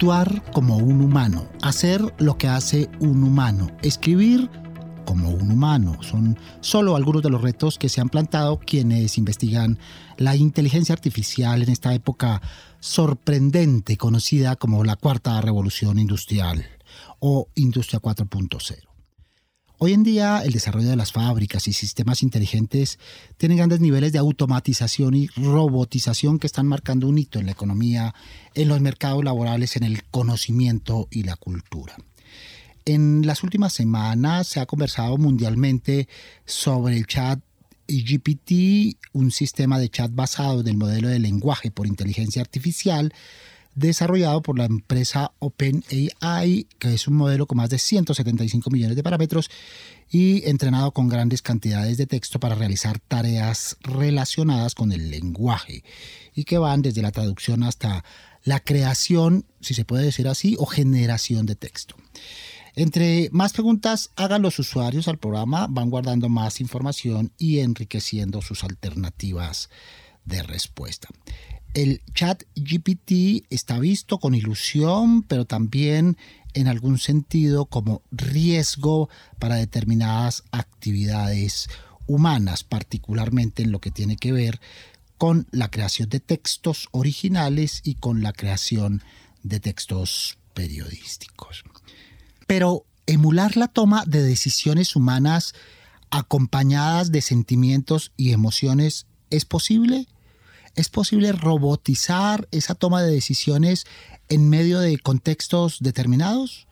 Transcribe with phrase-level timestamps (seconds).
[0.00, 4.48] Actuar como un humano, hacer lo que hace un humano, escribir
[5.04, 6.02] como un humano.
[6.02, 9.78] Son solo algunos de los retos que se han plantado quienes investigan
[10.16, 12.40] la inteligencia artificial en esta época
[12.78, 16.64] sorprendente conocida como la cuarta revolución industrial
[17.18, 18.89] o industria 4.0.
[19.82, 22.98] Hoy en día el desarrollo de las fábricas y sistemas inteligentes
[23.38, 28.14] tiene grandes niveles de automatización y robotización que están marcando un hito en la economía,
[28.54, 31.96] en los mercados laborales, en el conocimiento y la cultura.
[32.84, 36.08] En las últimas semanas se ha conversado mundialmente
[36.44, 37.40] sobre el chat
[37.88, 43.14] GPT, un sistema de chat basado en el modelo de lenguaje por inteligencia artificial
[43.74, 49.02] desarrollado por la empresa OpenAI, que es un modelo con más de 175 millones de
[49.02, 49.50] parámetros
[50.10, 55.84] y entrenado con grandes cantidades de texto para realizar tareas relacionadas con el lenguaje
[56.34, 58.04] y que van desde la traducción hasta
[58.42, 61.94] la creación, si se puede decir así, o generación de texto.
[62.74, 68.64] Entre más preguntas hagan los usuarios al programa, van guardando más información y enriqueciendo sus
[68.64, 69.70] alternativas
[70.24, 71.08] de respuesta.
[71.74, 76.16] El chat GPT está visto con ilusión, pero también
[76.52, 81.68] en algún sentido como riesgo para determinadas actividades
[82.08, 84.60] humanas, particularmente en lo que tiene que ver
[85.16, 89.02] con la creación de textos originales y con la creación
[89.44, 91.62] de textos periodísticos.
[92.48, 95.54] Pero emular la toma de decisiones humanas
[96.10, 100.08] acompañadas de sentimientos y emociones es posible?
[100.74, 103.86] ¿Es posible robotizar esa toma de decisiones
[104.28, 106.66] en medio de contextos determinados?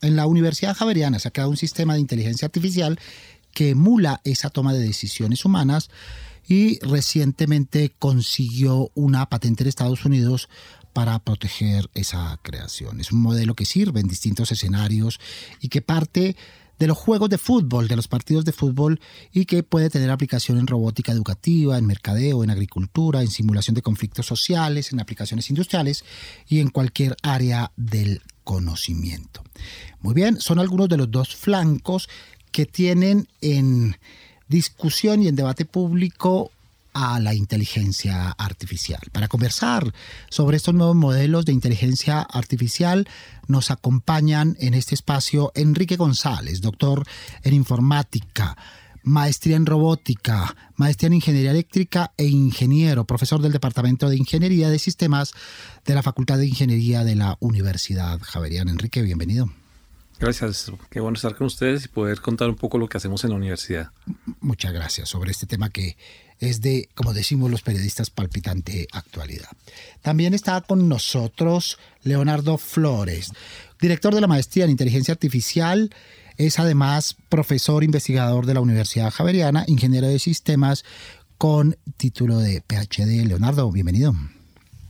[0.00, 2.98] En la Universidad Javeriana se ha creado un sistema de inteligencia artificial
[3.52, 5.90] que emula esa toma de decisiones humanas
[6.48, 10.48] y recientemente consiguió una patente en Estados Unidos
[10.92, 13.00] para proteger esa creación.
[13.00, 15.20] Es un modelo que sirve en distintos escenarios
[15.60, 16.36] y que parte
[16.82, 19.00] de los juegos de fútbol, de los partidos de fútbol
[19.32, 23.82] y que puede tener aplicación en robótica educativa, en mercadeo, en agricultura, en simulación de
[23.82, 26.04] conflictos sociales, en aplicaciones industriales
[26.48, 29.44] y en cualquier área del conocimiento.
[30.00, 32.08] Muy bien, son algunos de los dos flancos
[32.50, 33.96] que tienen en
[34.48, 36.50] discusión y en debate público
[36.92, 39.00] a la inteligencia artificial.
[39.12, 39.92] Para conversar
[40.28, 43.08] sobre estos nuevos modelos de inteligencia artificial
[43.48, 47.06] nos acompañan en este espacio Enrique González, doctor
[47.42, 48.56] en informática,
[49.02, 54.78] maestría en robótica, maestría en ingeniería eléctrica e ingeniero, profesor del Departamento de Ingeniería de
[54.78, 55.32] Sistemas
[55.84, 58.70] de la Facultad de Ingeniería de la Universidad Javeriana.
[58.70, 59.50] Enrique, bienvenido.
[60.22, 63.30] Gracias, qué bueno estar con ustedes y poder contar un poco lo que hacemos en
[63.30, 63.90] la universidad.
[64.40, 65.96] Muchas gracias sobre este tema que
[66.42, 69.48] es de, como decimos los periodistas, palpitante actualidad.
[70.02, 73.32] También está con nosotros Leonardo Flores,
[73.80, 75.94] director de la maestría en inteligencia artificial.
[76.36, 80.84] Es además profesor investigador de la Universidad Javeriana, ingeniero de sistemas
[81.38, 83.24] con título de PhD.
[83.24, 84.12] Leonardo, bienvenido.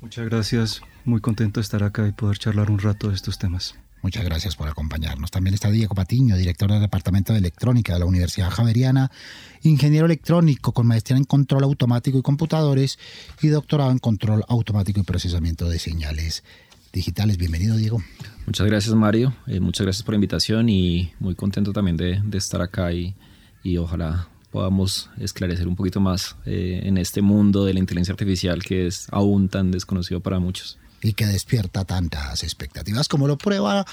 [0.01, 3.75] Muchas gracias, muy contento de estar acá y poder charlar un rato de estos temas.
[4.03, 5.31] Muchas gracias por acompañarnos.
[5.31, 9.13] También está Diego Patiño, director del Departamento de Electrónica de la Universidad Javeriana,
[9.63, 12.99] ingeniero electrónico con maestría en control automático y computadores
[13.41, 16.43] y doctorado en control automático y procesamiento de señales
[16.93, 17.39] digitales.
[17.39, 18.03] Bienvenido, Diego.
[18.45, 19.35] Muchas gracias, Mario.
[19.47, 23.15] Eh, muchas gracias por la invitación y muy contento también de, estar acá y,
[23.63, 28.65] y, ojalá podamos esclarecer un poquito más eh, en este mundo de la inteligencia artificial
[28.65, 33.85] que es aún tan desconocido para muchos y que despierta tantas expectativas, como lo prueba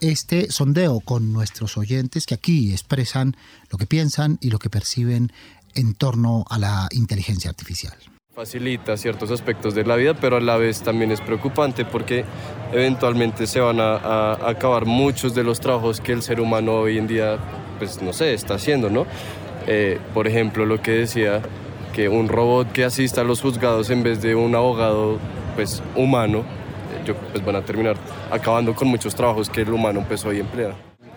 [0.00, 3.36] este sondeo con nuestros oyentes que aquí expresan
[3.70, 5.32] lo que piensan y lo que perciben
[5.74, 7.94] en torno a la inteligencia artificial.
[8.34, 12.24] Facilita ciertos aspectos de la vida, pero a la vez también es preocupante porque
[12.72, 17.06] eventualmente se van a, acabar muchos de los trabajos que el ser humano hoy en
[17.06, 17.38] día,
[17.78, 19.06] pues no sé, está haciendo, ¿no?
[19.66, 21.42] Eh, por ejemplo, lo que decía
[21.92, 25.18] que un robot que asista a los juzgados en vez de un abogado
[25.54, 26.44] pues, humano,
[27.04, 27.96] yo, pues, van a terminar
[28.30, 30.72] acabando con muchos trabajos que el humano pues, hoy emplea.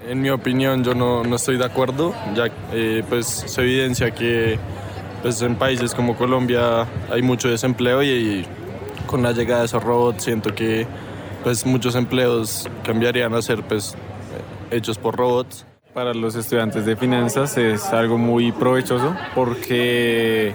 [0.07, 4.59] En mi opinión, yo no, no estoy de acuerdo, ya eh, pues se evidencia que
[5.23, 8.45] pues en países como Colombia hay mucho desempleo y,
[9.07, 10.85] con la llegada de esos robots siento que
[11.43, 13.95] pues muchos empleos cambiarían a ser pues
[14.71, 15.65] hechos por robots.
[15.93, 20.53] Para los estudiantes de finanzas es algo muy provechoso porque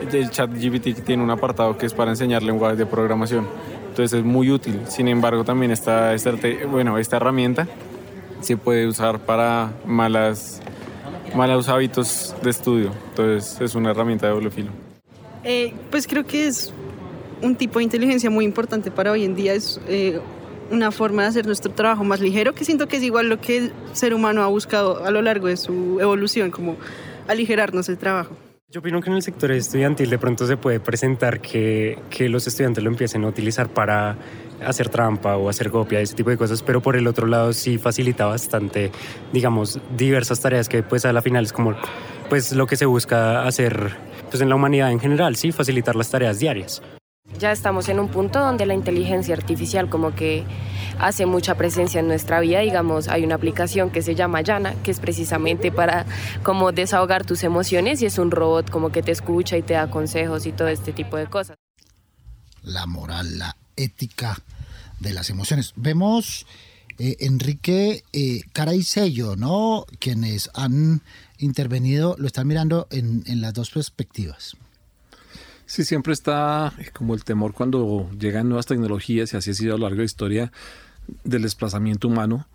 [0.00, 3.46] el chat GPT tiene un apartado que es para enseñar lenguajes de programación.
[3.88, 4.80] Entonces es muy útil.
[4.88, 6.32] Sin embargo, también esta, esta,
[6.70, 7.66] bueno, esta herramienta
[8.40, 10.60] se puede usar para malas,
[11.34, 12.92] malos hábitos de estudio.
[13.10, 14.70] Entonces es una herramienta de doble filo.
[15.44, 16.72] Eh, pues creo que es
[17.40, 19.54] un tipo de inteligencia muy importante para hoy en día.
[19.54, 20.20] Es eh,
[20.70, 23.56] una forma de hacer nuestro trabajo más ligero, que siento que es igual lo que
[23.56, 26.76] el ser humano ha buscado a lo largo de su evolución, como
[27.28, 28.36] aligerarnos el trabajo.
[28.76, 32.46] Yo opino que en el sector estudiantil de pronto se puede presentar que, que los
[32.46, 34.18] estudiantes lo empiecen a utilizar para
[34.62, 37.78] hacer trampa o hacer copia, ese tipo de cosas, pero por el otro lado sí
[37.78, 38.92] facilita bastante,
[39.32, 41.74] digamos, diversas tareas que pues a la final es como
[42.28, 43.96] pues lo que se busca hacer
[44.28, 46.82] pues en la humanidad en general, sí, facilitar las tareas diarias.
[47.38, 50.44] Ya estamos en un punto donde la inteligencia artificial como que
[50.98, 52.60] hace mucha presencia en nuestra vida.
[52.60, 56.06] Digamos, hay una aplicación que se llama Yana, que es precisamente para
[56.42, 59.90] como desahogar tus emociones y es un robot como que te escucha y te da
[59.90, 61.56] consejos y todo este tipo de cosas.
[62.62, 64.38] La moral, la ética
[65.00, 65.72] de las emociones.
[65.76, 66.46] Vemos,
[66.98, 69.86] eh, Enrique, eh, cara y sello, ¿no?
[69.98, 71.02] Quienes han
[71.38, 74.56] intervenido lo están mirando en, en las dos perspectivas.
[75.66, 79.78] Sí, siempre está como el temor cuando llegan nuevas tecnologías, y así ha sido a
[79.78, 80.52] lo largo de la historia,
[81.24, 82.46] del desplazamiento humano,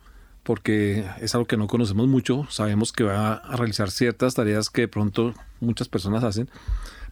[0.43, 4.81] porque es algo que no conocemos mucho, sabemos que va a realizar ciertas tareas que
[4.81, 6.49] de pronto muchas personas hacen,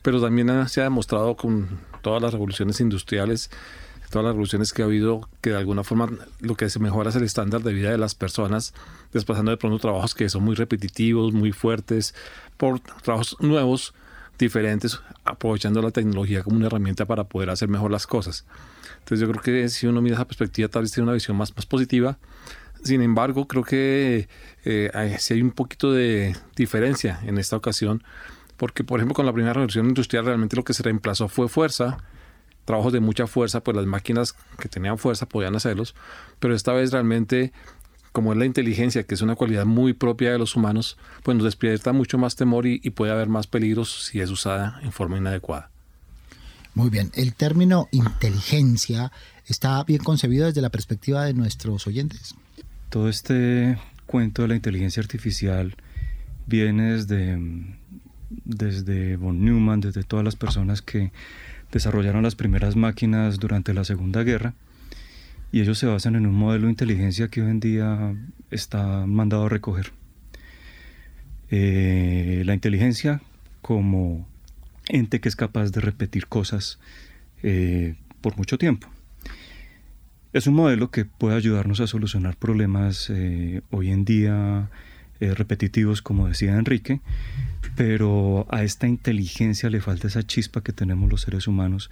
[0.02, 3.52] pero también se ha demostrado con todas las revoluciones industriales,
[4.10, 6.10] todas las revoluciones que ha habido, que de alguna forma
[6.40, 8.74] lo que se mejora es el estándar de vida de las personas,
[9.14, 12.16] desplazando de pronto trabajos que son muy repetitivos, muy fuertes,
[12.58, 13.94] por trabajos nuevos
[14.46, 18.46] diferentes, aprovechando la tecnología como una herramienta para poder hacer mejor las cosas.
[19.00, 21.56] Entonces yo creo que si uno mira esa perspectiva, tal vez tiene una visión más,
[21.56, 22.18] más positiva.
[22.84, 24.30] Sin embargo, creo que
[24.66, 28.04] eh, hay, sí hay un poquito de diferencia en esta ocasión,
[28.58, 31.98] porque por ejemplo con la primera revolución industrial realmente lo que se reemplazó fue fuerza,
[32.66, 35.96] trabajos de mucha fuerza, pues las máquinas que tenían fuerza podían hacerlos,
[36.40, 37.52] pero esta vez realmente
[38.20, 41.46] como es la inteligencia, que es una cualidad muy propia de los humanos, pues nos
[41.46, 45.70] despierta mucho más temor y, puede haber más peligros si es usada en forma inadecuada.
[46.74, 49.14] Muy bien, el término inteligencia
[49.46, 52.36] está bien concebido desde la perspectiva de nuestros oyentes.
[52.90, 55.78] Todo este cuento de la inteligencia artificial
[56.46, 57.40] viene desde,
[58.44, 61.14] desde von Neumann, desde todas las personas que
[61.72, 64.56] desarrollaron las primeras máquinas durante la Segunda Guerra
[65.52, 68.16] y ellos se basan en un modelo de inteligencia que hoy en día
[68.52, 69.92] está mandado a recoger.
[71.52, 73.22] Eh, la inteligencia
[73.62, 74.28] como
[74.88, 76.80] ente que es capaz de repetir cosas
[77.42, 78.88] eh, por mucho tiempo.
[80.32, 84.70] Es un modelo que puede ayudarnos a solucionar problemas eh, hoy en día
[85.22, 87.02] repetitivos, como decía Enrique,
[87.76, 91.92] pero a esta inteligencia le falta esa chispa que tenemos los seres humanos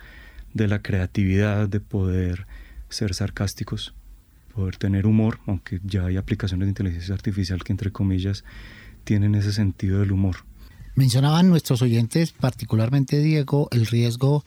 [0.53, 2.47] de la creatividad, de poder
[2.89, 3.93] ser sarcásticos,
[4.53, 8.43] poder tener humor, aunque ya hay aplicaciones de inteligencia artificial que entre comillas
[9.03, 10.37] tienen ese sentido del humor.
[10.95, 14.43] Mencionaban nuestros oyentes, particularmente Diego, el riesgo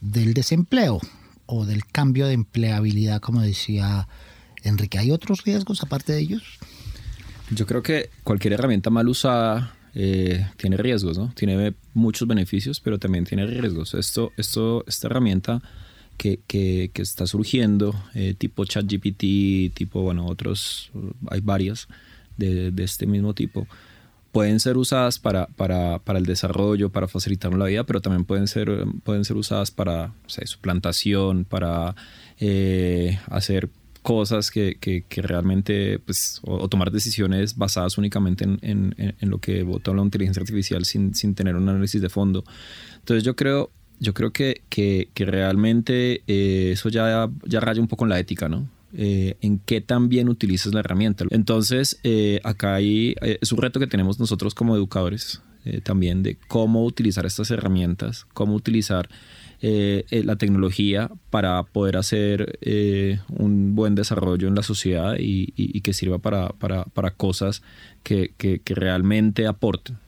[0.00, 1.00] del desempleo
[1.46, 4.06] o del cambio de empleabilidad, como decía
[4.62, 4.98] Enrique.
[4.98, 6.42] ¿Hay otros riesgos aparte de ellos?
[7.50, 11.32] Yo creo que cualquier herramienta mal usada eh, tiene riesgos, ¿no?
[11.34, 13.94] Tiene muchos beneficios, pero también tiene riesgos.
[13.94, 15.62] Esto, esto, esta herramienta
[16.18, 20.90] que, que, está surgiendo, eh, tipo ChatGPT, tipo, bueno, otros,
[21.30, 21.88] hay varias
[22.36, 23.66] de, de, este mismo tipo,
[24.32, 28.46] pueden ser usadas para, para, para el desarrollo, para facilitar la vida, pero también pueden
[28.46, 31.94] ser, pueden ser usadas para suplantación, para
[32.38, 33.70] eh, hacer
[34.02, 39.38] cosas que, que, que, realmente, pues, o, tomar decisiones basadas únicamente en, en, en, lo
[39.38, 42.44] que vota la inteligencia artificial sin, sin tener un análisis de fondo.
[42.96, 48.04] Entonces yo creo, yo creo que, que, realmente eh, eso ya, ya raya un poco
[48.04, 48.68] en la ética, ¿no?
[48.94, 51.24] Eh, en qué tan bien utilizas la herramienta.
[51.30, 55.42] Entonces, eh, acá hay, es un reto que tenemos nosotros como educadores
[55.82, 59.10] también de cómo utilizar estas herramientas, cómo utilizar
[59.60, 62.58] la tecnología para poder hacer
[63.28, 67.62] un buen desarrollo en la sociedad y, y, que sirva para, para, para cosas
[68.02, 69.98] que, que realmente aporten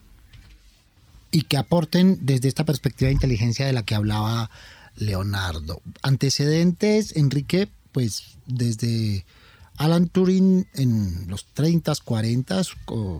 [1.31, 4.51] y que aporten desde esta perspectiva de inteligencia de la que hablaba
[4.97, 5.81] Leonardo.
[6.03, 9.25] Antecedentes, Enrique, pues desde
[9.77, 12.61] Alan Turing en los 30, 40,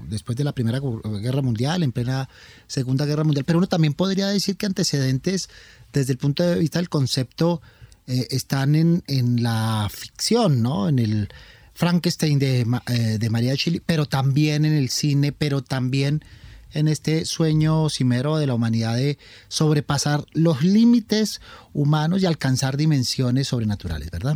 [0.10, 2.30] después de la Primera Guerra Mundial, en plena
[2.68, 5.50] Segunda Guerra Mundial, pero uno también podría decir que antecedentes
[5.94, 7.62] desde el punto de vista del concepto
[8.08, 10.89] eh, están en, en, la ficción, ¿no?
[10.89, 11.30] En el
[11.74, 16.24] Frankenstein de, eh, de María Chile, pero también en el cine, pero también
[16.73, 21.41] en este sueño cimero de la humanidad de sobrepasar los límites
[21.73, 24.35] humanos y alcanzar dimensiones sobrenaturales, ¿verdad?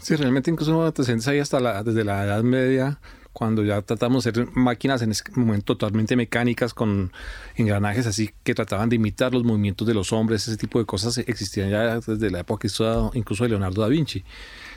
[0.00, 3.00] Sí, realmente incluso antecedentes ahí hasta desde la Edad Media,
[3.32, 7.12] cuando ya tratamos de hacer máquinas en ese momento totalmente mecánicas con
[7.56, 11.18] engranajes así que trataban de imitar los movimientos de los hombres, ese tipo de cosas
[11.18, 12.68] existían ya desde la época
[13.14, 14.24] incluso de Leonardo da Vinci.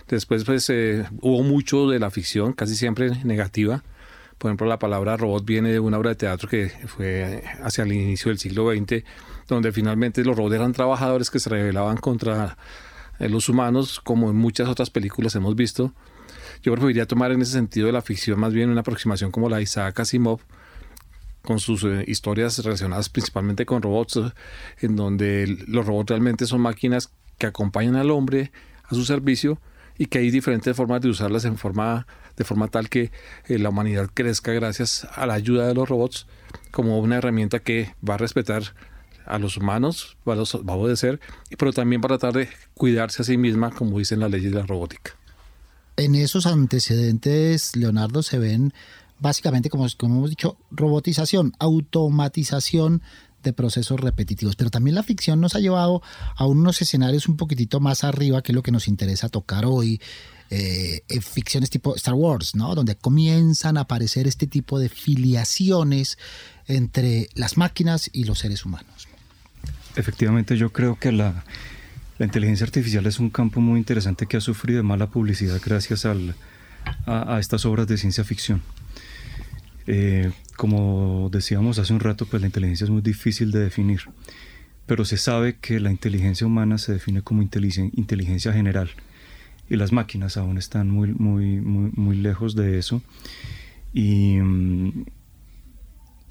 [0.07, 3.83] Después pues eh, hubo mucho de la ficción, casi siempre negativa.
[4.41, 7.93] Por ejemplo, la palabra robot viene de una obra de teatro que fue hacia el
[7.93, 9.03] inicio del siglo XX,
[9.48, 12.57] donde finalmente los robots eran trabajadores que se rebelaban contra
[13.19, 15.93] eh, los humanos, como en muchas otras películas hemos visto.
[16.63, 19.57] Yo preferiría tomar en ese sentido de la ficción más bien una aproximación como la
[19.57, 20.39] de Isaac Asimov,
[21.43, 24.21] con sus eh, historias relacionadas principalmente con robots,
[24.79, 28.51] en donde los robots realmente son máquinas que acompañan al hombre
[28.86, 29.62] a su servicio
[30.00, 32.07] y que hay diferentes formas de usarlas en forma,
[32.38, 33.11] de forma tal que
[33.47, 36.27] eh, la humanidad crezca gracias a la ayuda de los robots
[36.71, 38.63] como una herramienta que va a respetar
[39.25, 41.19] a los humanos, va a, obedecer,
[41.57, 44.65] pero también para tratar de cuidarse a sí misma, como dicen las leyes de la
[44.65, 45.15] robótica.
[45.97, 48.73] En esos antecedentes, Leonardo, se ven
[49.19, 53.01] básicamente, como, como hemos dicho, robotización, automatización
[53.43, 54.55] de procesos repetitivos.
[54.55, 56.01] Pero también la ficción nos ha llevado
[56.35, 60.01] a unos escenarios un poquitito más arriba, que es lo que nos interesa tocar hoy.
[60.53, 62.75] Eh, en ficciones tipo Star Wars, ¿no?
[62.75, 66.17] Donde comienzan a aparecer este tipo de filiaciones
[66.67, 69.08] entre las máquinas y los seres humanos.
[69.96, 71.46] Efectivamente, yo creo que la,
[72.20, 77.65] inteligencia artificial es un campo muy interesante que ha sufrido mala publicidad gracias a, estas
[77.65, 78.62] obras de ciencia ficción.
[79.88, 84.01] Eh, como decíamos hace un rato, pues la inteligencia es muy difícil de definir,
[84.86, 88.91] pero se sabe que la inteligencia humana se define como inteligencia general
[89.72, 93.01] y las máquinas aún están muy, muy, muy, muy lejos de eso.
[93.94, 95.06] Y, mm,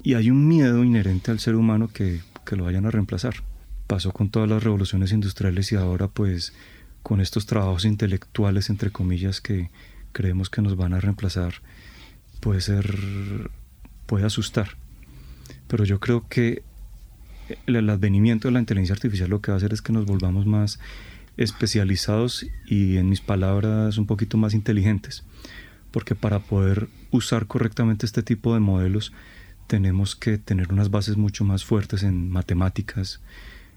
[0.03, 3.35] y hay un miedo inherente al ser humano que, que lo vayan a reemplazar
[3.91, 6.53] pasó con todas las revoluciones industriales y ahora pues
[7.03, 9.69] con estos trabajos intelectuales, entre comillas, que
[10.13, 11.55] creemos que nos van a reemplazar,
[12.39, 13.51] puede ser,
[14.05, 14.77] puede asustar.
[15.67, 16.63] Pero yo creo que
[17.65, 20.45] el advenimiento de la inteligencia artificial lo que va a hacer es que nos volvamos
[20.45, 20.79] más
[21.43, 25.23] especializados y en mis palabras un poquito más inteligentes.
[25.91, 29.11] Porque para poder usar correctamente este tipo de modelos
[29.67, 33.21] tenemos que tener unas bases mucho más fuertes en matemáticas,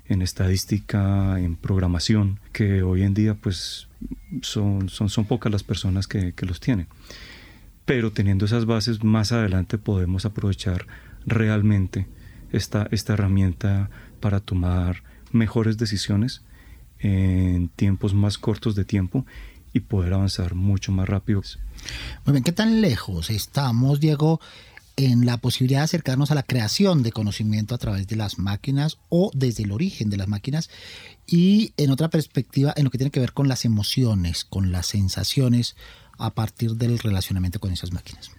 [0.06, 3.88] en estadística, en programación, que hoy en día pues
[4.42, 6.86] son, son, son pocas las personas que, que los tienen.
[7.86, 10.86] Pero teniendo esas bases, más adelante podemos aprovechar
[11.26, 12.06] realmente
[12.52, 13.90] esta, esta herramienta
[14.20, 15.02] para tomar
[15.32, 16.42] mejores decisiones
[17.04, 19.26] en tiempos más cortos de tiempo
[19.74, 21.42] y poder avanzar mucho más rápido.
[22.24, 24.40] Muy bien, ¿qué tan lejos estamos, Diego,
[24.96, 28.96] en la posibilidad de acercarnos a la creación de conocimiento a través de las máquinas
[29.10, 30.70] o desde el origen de las máquinas
[31.26, 34.86] y en otra perspectiva en lo que tiene que ver con las emociones, con las
[34.86, 35.76] sensaciones
[36.16, 38.30] a partir del relacionamiento con esas máquinas.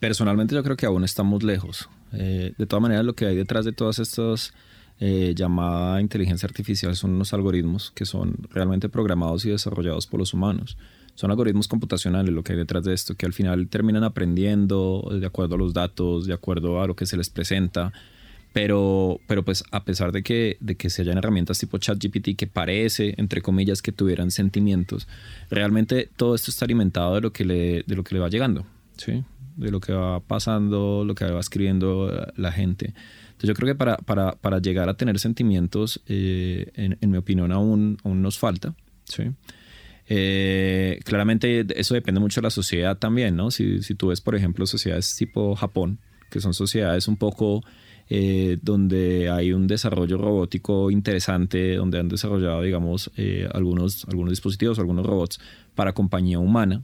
[0.00, 1.90] Personalmente yo creo que aún estamos lejos.
[2.12, 4.54] Eh, de todas maneras lo que hay detrás de todas estas
[5.00, 10.34] eh, llamada inteligencia artificial son unos algoritmos que son realmente programados y desarrollados por los
[10.34, 10.76] humanos
[11.14, 15.26] son algoritmos computacionales lo que hay detrás de esto, que al final terminan aprendiendo de
[15.26, 17.92] acuerdo a los datos, de acuerdo a lo que se les presenta.
[18.52, 22.46] Pero, pero pues a pesar de que, de que se hayan herramientas tipo ChatGPT que
[22.46, 25.08] parece, entre comillas, que tuvieran sentimientos,
[25.50, 28.64] realmente todo esto está alimentado de lo que le, de lo que le va llegando,
[28.96, 29.24] ¿sí?
[29.56, 32.94] de lo que va pasando, lo que va escribiendo la gente.
[33.44, 37.52] Yo creo que para, para, para llegar a tener sentimientos, eh, en, en, mi opinión,
[37.52, 38.74] aún, aún nos falta.
[39.04, 39.24] ¿sí?
[40.08, 43.50] Eh, claramente eso depende mucho de la sociedad también, ¿no?
[43.50, 45.98] Si, si, tú ves, por ejemplo, sociedades tipo Japón,
[46.30, 47.62] que son sociedades un poco
[48.10, 53.10] eh, donde hay un desarrollo robótico interesante, donde han desarrollado, digamos,
[53.52, 55.38] algunos, algunos dispositivos, algunos robots
[55.74, 56.82] para compañía humana.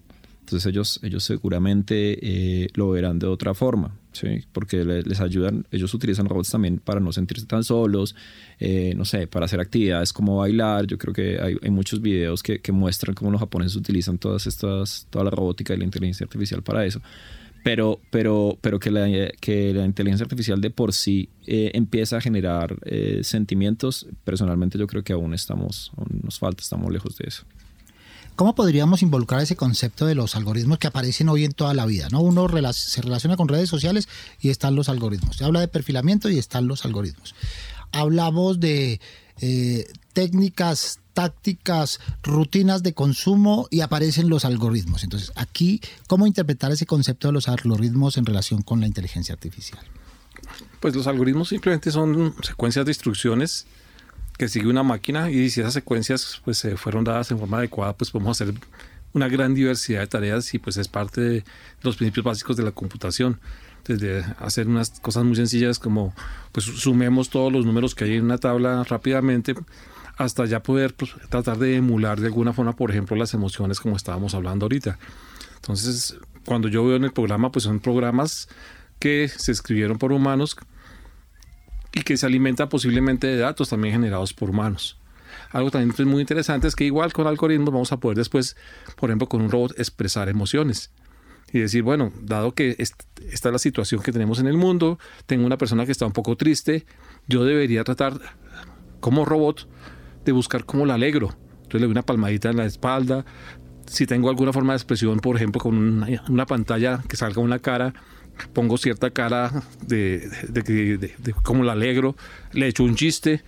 [0.50, 4.42] Entonces ellos, ellos seguramente eh, lo verán de otra forma, ¿sí?
[4.50, 8.16] porque les ayudan, ellos utilizan robots también para no sentirse tan solos,
[8.58, 10.88] eh, no sé, para hacer actividades como bailar.
[10.88, 14.48] Yo creo que hay, hay muchos videos que, que, muestran cómo los japoneses utilizan todas
[14.48, 17.00] estas, toda la robótica y la inteligencia artificial para eso.
[17.62, 19.06] Pero, pero, pero que, la,
[19.40, 22.76] que la inteligencia artificial de por sí eh, empieza a generar
[23.22, 27.44] sentimientos, personalmente yo creo que aún estamos, aún nos falta, estamos lejos de eso.
[28.40, 32.08] ¿Cómo podríamos involucrar ese concepto de los algoritmos que aparecen hoy en toda la vida?
[32.10, 32.22] ¿no?
[32.22, 34.08] Uno se relaciona con redes sociales
[34.40, 35.36] y están los algoritmos.
[35.36, 37.34] Se habla de perfilamiento y están los algoritmos.
[37.92, 38.98] Hablamos de
[39.42, 45.04] eh, técnicas, tácticas, rutinas de consumo y aparecen los algoritmos.
[45.04, 49.84] Entonces, aquí, ¿cómo interpretar ese concepto de los algoritmos en relación con la inteligencia artificial?
[50.80, 53.66] Pues los algoritmos simplemente son secuencias de instrucciones
[54.40, 57.92] que sigue una máquina y si esas secuencias pues se fueron dadas en forma adecuada,
[57.92, 58.54] pues podemos hacer
[59.12, 61.44] una gran diversidad de tareas y pues es parte de
[61.82, 63.38] los principios básicos de la computación.
[63.84, 66.14] Desde hacer unas cosas muy sencillas como
[66.52, 69.54] pues sumemos todos los números que hay en una tabla rápidamente
[70.16, 73.94] hasta ya poder pues, tratar de emular de alguna forma, por ejemplo, las emociones como
[73.94, 74.98] estábamos hablando ahorita.
[75.56, 76.16] Entonces,
[76.46, 78.48] cuando yo veo en el programa, pues son programas
[78.98, 80.56] que se escribieron por humanos
[81.92, 84.98] y que se alimenta posiblemente de datos también generados por humanos.
[85.50, 88.56] Algo también muy interesante es que igual con algoritmos vamos a poder después,
[88.96, 90.90] por ejemplo, con un robot expresar emociones
[91.52, 95.44] y decir, bueno, dado que esta es la situación que tenemos en el mundo, tengo
[95.46, 96.86] una persona que está un poco triste,
[97.26, 98.20] yo debería tratar
[99.00, 99.68] como robot
[100.24, 101.34] de buscar cómo la alegro.
[101.62, 103.24] Entonces le doy una palmadita en la espalda.
[103.86, 107.58] Si tengo alguna forma de expresión, por ejemplo, con una, una pantalla que salga una
[107.58, 107.94] cara,
[108.52, 112.16] pongo cierta cara de, de, cómo la alegro,
[112.52, 113.42] le echo un chiste.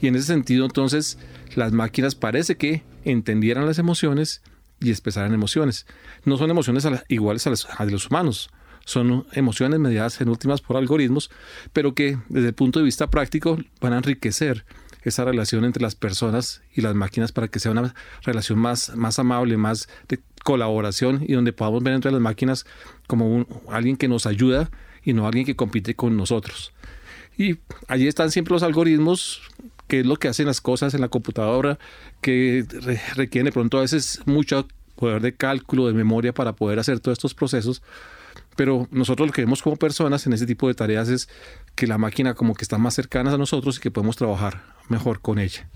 [0.00, 1.18] Y en ese sentido, entonces,
[1.54, 4.42] las máquinas parece que entendieran las emociones
[4.80, 5.86] y expresaran emociones.
[6.24, 8.50] No son emociones iguales a las, de los humanos,
[8.84, 11.30] son emociones mediadas en últimas por algoritmos,
[11.72, 14.64] pero que desde el punto de vista práctico van a enriquecer
[15.02, 19.18] esa relación entre las personas y las máquinas para que sea una relación más, más
[19.18, 22.66] amable, más de colaboración y donde podamos ver entre las máquinas
[23.06, 24.70] como alguien que nos ayuda
[25.04, 26.72] y no alguien que compite con nosotros.
[27.36, 29.42] Y allí están siempre los algoritmos,
[29.88, 31.78] que es lo que hacen las cosas en la computadora,
[32.20, 32.66] que
[33.16, 37.16] requieren de pronto a veces mucho poder de cálculo, de memoria para poder hacer todos
[37.16, 37.82] estos procesos.
[38.56, 41.28] Pero nosotros lo que vemos como personas en ese tipo de tareas es
[41.74, 45.20] que la máquina como que está más cercana a nosotros y que podemos trabajar mejor
[45.20, 45.70] con ella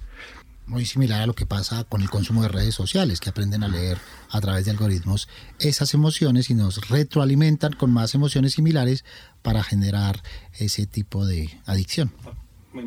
[0.66, 3.68] muy similar a lo que pasa con el consumo de redes sociales, que aprenden a
[3.68, 3.98] leer
[4.30, 9.04] a través de algoritmos esas emociones y nos retroalimentan con más emociones similares
[9.42, 10.22] para generar
[10.58, 12.12] ese tipo de adicción.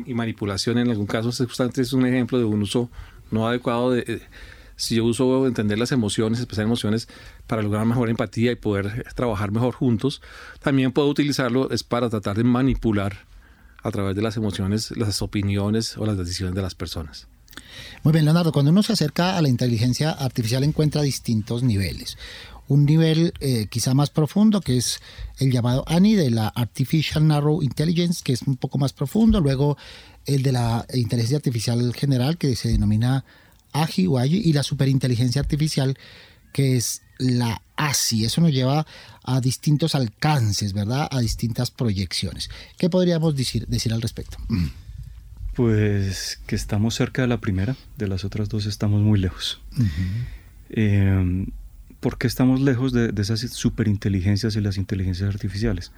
[0.06, 2.90] Y manipulación en algún caso justamente es un ejemplo de un uso
[3.30, 4.04] no adecuado de...
[4.06, 4.20] Eh,
[4.76, 7.08] si yo uso entender las emociones, expresar emociones
[7.48, 10.22] para lograr mejor empatía y poder trabajar mejor juntos,
[10.60, 13.26] también puedo utilizarlo es para tratar de manipular
[13.82, 17.28] a través de las emociones las opiniones o las decisiones de las personas.
[18.02, 22.16] Muy bien, Leonardo, cuando uno se acerca a la inteligencia artificial encuentra distintos niveles.
[22.68, 25.00] Un nivel eh, quizá más profundo, que es
[25.38, 29.40] el llamado ANI de la Artificial Narrow Intelligence, que es un poco más profundo.
[29.40, 29.78] Luego
[30.26, 33.24] el de la inteligencia artificial general, que se denomina
[33.72, 35.96] AGI o AGI, y la superinteligencia artificial,
[36.52, 38.24] que es la ASI.
[38.24, 38.86] Eso nos lleva
[39.24, 41.08] a distintos alcances, ¿verdad?
[41.10, 42.50] A distintas proyecciones.
[42.76, 44.38] ¿Qué podríamos decir, decir al respecto?
[45.54, 49.60] Pues que estamos cerca de la primera, de las otras dos estamos muy lejos.
[50.70, 51.46] Em,
[52.00, 55.90] ¿Por qué estamos lejos de, esas superinteligencias y las inteligencias artificiales?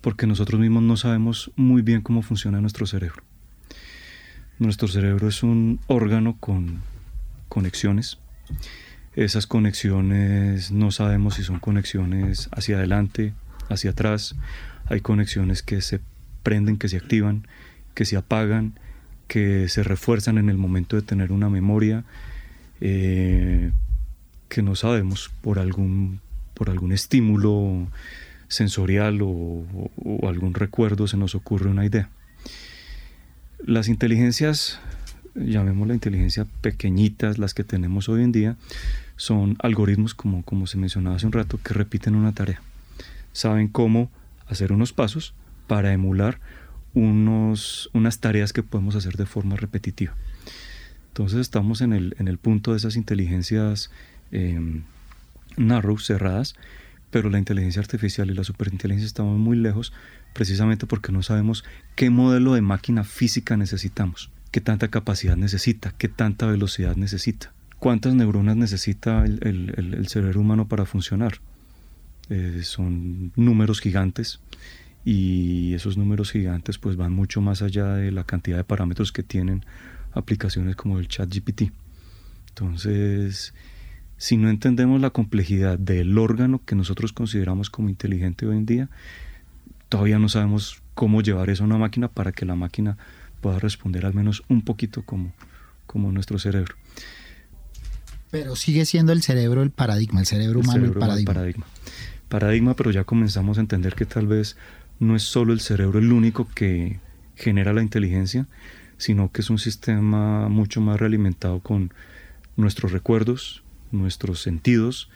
[0.00, 3.22] Porque nosotros mismos no sabemos muy bien cómo funciona nuestro cerebro.
[4.58, 6.80] Nuestro cerebro es un órgano con
[7.48, 8.18] conexiones.
[9.14, 13.34] Esas conexiones no sabemos si son conexiones hacia adelante,
[13.68, 14.36] hacia atrás.
[14.86, 16.00] Hay conexiones que se
[16.42, 17.46] prenden, que se activan
[17.94, 18.78] que se apagan,
[19.28, 22.04] que se refuerzan en el momento de tener una memoria,
[22.80, 23.72] eh,
[24.48, 26.20] que no sabemos por algún,
[26.54, 27.88] por algún estímulo
[28.48, 29.64] sensorial o,
[30.26, 32.08] algún recuerdo se nos ocurre una idea.
[33.64, 34.80] Las inteligencias,
[35.44, 38.56] llamémosla inteligencia pequeñitas, las que tenemos hoy en día,
[39.16, 42.62] son algoritmos, como, como se mencionaba hace un rato, que repiten una tarea.
[43.32, 44.10] Saben cómo
[44.48, 45.34] hacer unos pasos
[45.66, 46.40] para emular
[46.94, 50.14] unos, unas tareas que podemos hacer de forma repetitiva.
[51.08, 53.90] Entonces estamos en el, en el punto de esas inteligencias
[54.32, 54.82] em,
[55.56, 56.54] narrow, cerradas,
[57.10, 59.92] pero la inteligencia artificial y la superinteligencia estamos muy lejos
[60.32, 61.64] precisamente porque no sabemos
[61.96, 68.14] qué modelo de máquina física necesitamos, qué tanta capacidad necesita, qué tanta velocidad necesita, cuántas
[68.14, 69.40] neuronas necesita el,
[69.76, 71.40] el, el cerebro humano para funcionar.
[72.30, 74.40] Eh, son números gigantes
[75.04, 79.24] y esos números gigantes pues van mucho más allá de la cantidad de parámetros que
[79.24, 79.64] tienen
[80.12, 81.72] aplicaciones como el chat GPT.
[82.50, 83.54] Entonces,
[84.16, 88.88] si no entendemos la complejidad del órgano que nosotros consideramos como inteligente hoy en día,
[89.88, 92.96] todavía no sabemos cómo llevar eso a una máquina para que la máquina
[93.40, 95.32] pueda responder al menos un poquito como,
[95.86, 96.74] como nuestro cerebro.
[98.30, 101.34] Pero sigue siendo el cerebro el paradigma, el cerebro humano el, paradigma.
[101.34, 101.66] paradigma.
[102.28, 104.56] Paradigma, pero ya comenzamos a entender que tal vez
[105.00, 107.00] no es solo el cerebro el único que
[107.34, 108.46] genera la inteligencia,
[108.98, 111.92] sino que es un sistema mucho más realimentado con
[112.56, 115.08] nuestros recuerdos, nuestros sentidos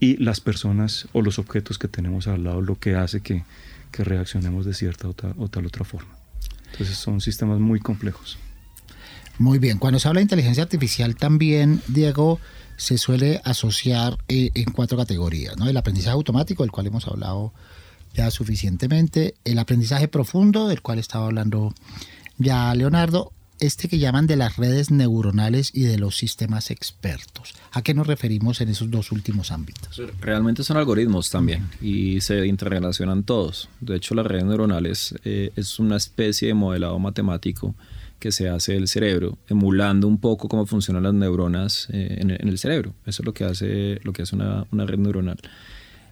[0.00, 3.44] y las personas o los objetos que tenemos al lado, lo que hace que,
[3.98, 6.15] reaccionemos de cierta o tal, otra forma.
[6.76, 8.38] Entonces son sistemas muy complejos.
[9.38, 12.38] Muy bien, cuando se habla de inteligencia artificial también, Diego,
[12.76, 15.68] se suele asociar eh, en cuatro categorías, ¿no?
[15.68, 17.52] El aprendizaje automático, del cual hemos hablado
[18.14, 21.74] ya suficientemente, el aprendizaje profundo, del cual estaba hablando
[22.38, 27.54] ya Leonardo, este que llaman de las redes neuronales y de los sistemas expertos.
[27.72, 30.00] ¿A qué nos referimos en esos dos últimos ámbitos?
[30.20, 33.68] Realmente son algoritmos también y se interrelacionan todos.
[33.80, 37.74] De hecho, las redes neuronales eh, es una especie de modelado matemático
[38.18, 42.58] que se hace del cerebro, emulando un poco cómo funcionan las neuronas eh, en, el
[42.58, 42.94] cerebro.
[43.04, 45.38] Eso es lo que hace, lo que hace una, una red neuronal.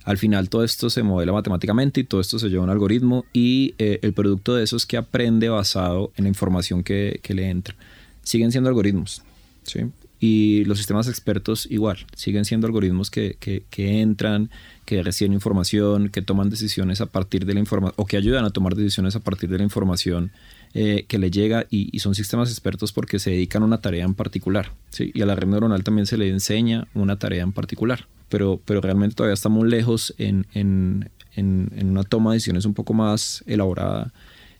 [0.04, 3.24] Al final todo esto se modela matemáticamente y todo esto se lleva a un algoritmo
[3.32, 7.34] y eh, el producto de eso es que aprende basado en la información que, que
[7.34, 7.74] le entra.
[8.22, 9.22] Siguen siendo algoritmos,
[9.62, 9.80] ¿sí?
[10.20, 14.48] Y los sistemas expertos igual, siguen siendo algoritmos que, que, entran,
[14.86, 18.50] que reciben información, que toman decisiones a partir de la información, o que ayudan a
[18.50, 20.30] tomar decisiones a partir de la información
[20.72, 24.14] eh, que le llega y, son sistemas expertos porque se dedican a una tarea en
[24.14, 24.72] particular.
[24.88, 25.10] ¿sí?
[25.12, 28.80] Y a la red neuronal también se le enseña una tarea en particular pero, pero
[28.80, 34.12] realmente todavía estamos lejos en, en, en, una toma de decisiones un poco más elaborada,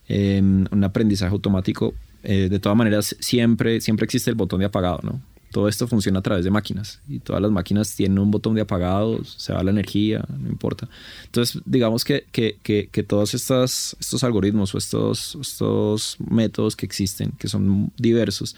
[0.07, 1.93] en un aprendizaje automático.
[2.23, 5.21] Eh, de todas maneras, siempre, siempre existe el botón de apagado, ¿no?
[5.51, 8.61] Todo esto funciona a través de máquinas y todas las máquinas tienen un botón de
[8.61, 10.89] apagado, se va la energía, no importa.
[11.23, 16.85] Entonces, digamos que, que, que, que todos estos, estos algoritmos o estos, estos métodos que
[16.85, 18.55] existen, que son diversos,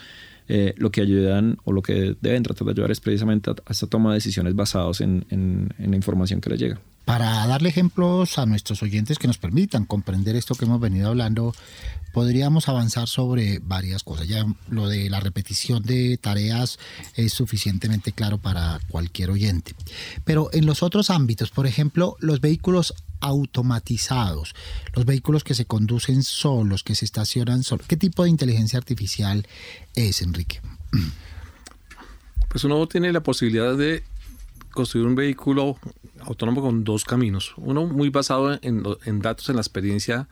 [0.47, 3.87] eh, lo que ayudan o lo que deben tratar de ayudar es precisamente a, esta
[3.87, 6.79] toma de decisiones basados en, en, la información que les llega.
[7.07, 11.55] Para darle ejemplos a nuestros oyentes que nos permitan comprender esto que hemos venido hablando,
[12.11, 14.27] podríamos avanzar sobre varias cosas.
[14.27, 16.79] Ya lo de la repetición de tareas
[17.15, 19.73] es suficientemente claro para cualquier oyente.
[20.25, 24.53] Pero en los otros ámbitos, por ejemplo, los vehículos automatizados,
[24.93, 27.87] los vehículos que se conducen solos, que se estacionan solos.
[27.87, 29.47] ¿Qué tipo de inteligencia artificial
[29.95, 30.59] es, Enrique?
[32.49, 34.03] Pues uno tiene la posibilidad de
[34.77, 35.77] construir un vehículo
[36.21, 37.53] autónomo con dos caminos.
[37.57, 40.27] Uno muy basado en, en datos, en la experiencia,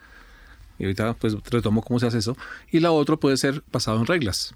[0.79, 2.37] y ahorita pues retomo cómo se hace eso,
[2.71, 4.55] y la otra puede ser basado en reglas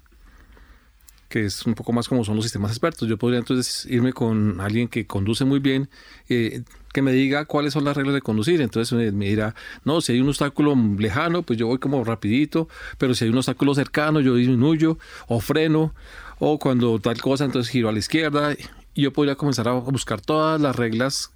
[1.30, 3.08] que es un poco más como son los sistemas expertos.
[3.08, 5.88] Yo podría entonces irme con alguien que conduce muy bien,
[6.28, 8.60] eh, que me diga cuáles son las reglas de conducir.
[8.60, 13.14] Entonces me, dirá, no, si hay un obstáculo lejano, pues yo voy como rapidito, pero
[13.14, 14.98] si hay un obstáculo cercano, yo disminuyo
[15.28, 15.94] o freno,
[16.40, 18.56] o cuando tal cosa, entonces giro a la izquierda.
[18.94, 21.32] Yo podría comenzar a buscar todas las reglas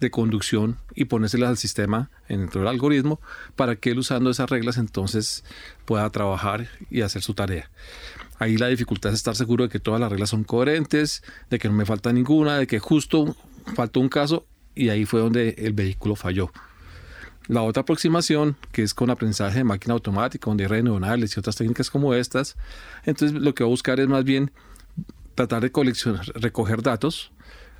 [0.00, 3.20] de conducción y ponérselas al sistema dentro del algoritmo
[3.56, 5.44] para que él usando esas reglas entonces
[5.86, 7.70] pueda trabajar y hacer su tarea.
[8.38, 11.68] Ahí la dificultad es estar seguro de que todas las reglas son coherentes, de que
[11.68, 13.34] no me falta ninguna, de que justo
[13.74, 16.52] faltó un caso y ahí fue donde el vehículo falló.
[17.48, 21.40] La otra aproximación, que es con aprendizaje de máquina automática, donde hay redes neuronales y
[21.40, 22.56] otras técnicas como estas,
[23.04, 24.52] entonces lo que va a buscar es más bien
[25.38, 27.30] tratar de coleccionar, recoger datos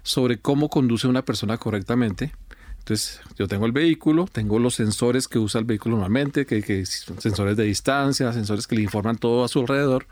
[0.04, 2.32] sobre cómo conduce una persona correctamente.
[2.78, 6.86] Entonces, yo tengo el vehículo, tengo los sensores que usa el vehículo normalmente, que, que
[6.86, 10.06] son sensores de distancia, sensores que le informan todo a su alrededor,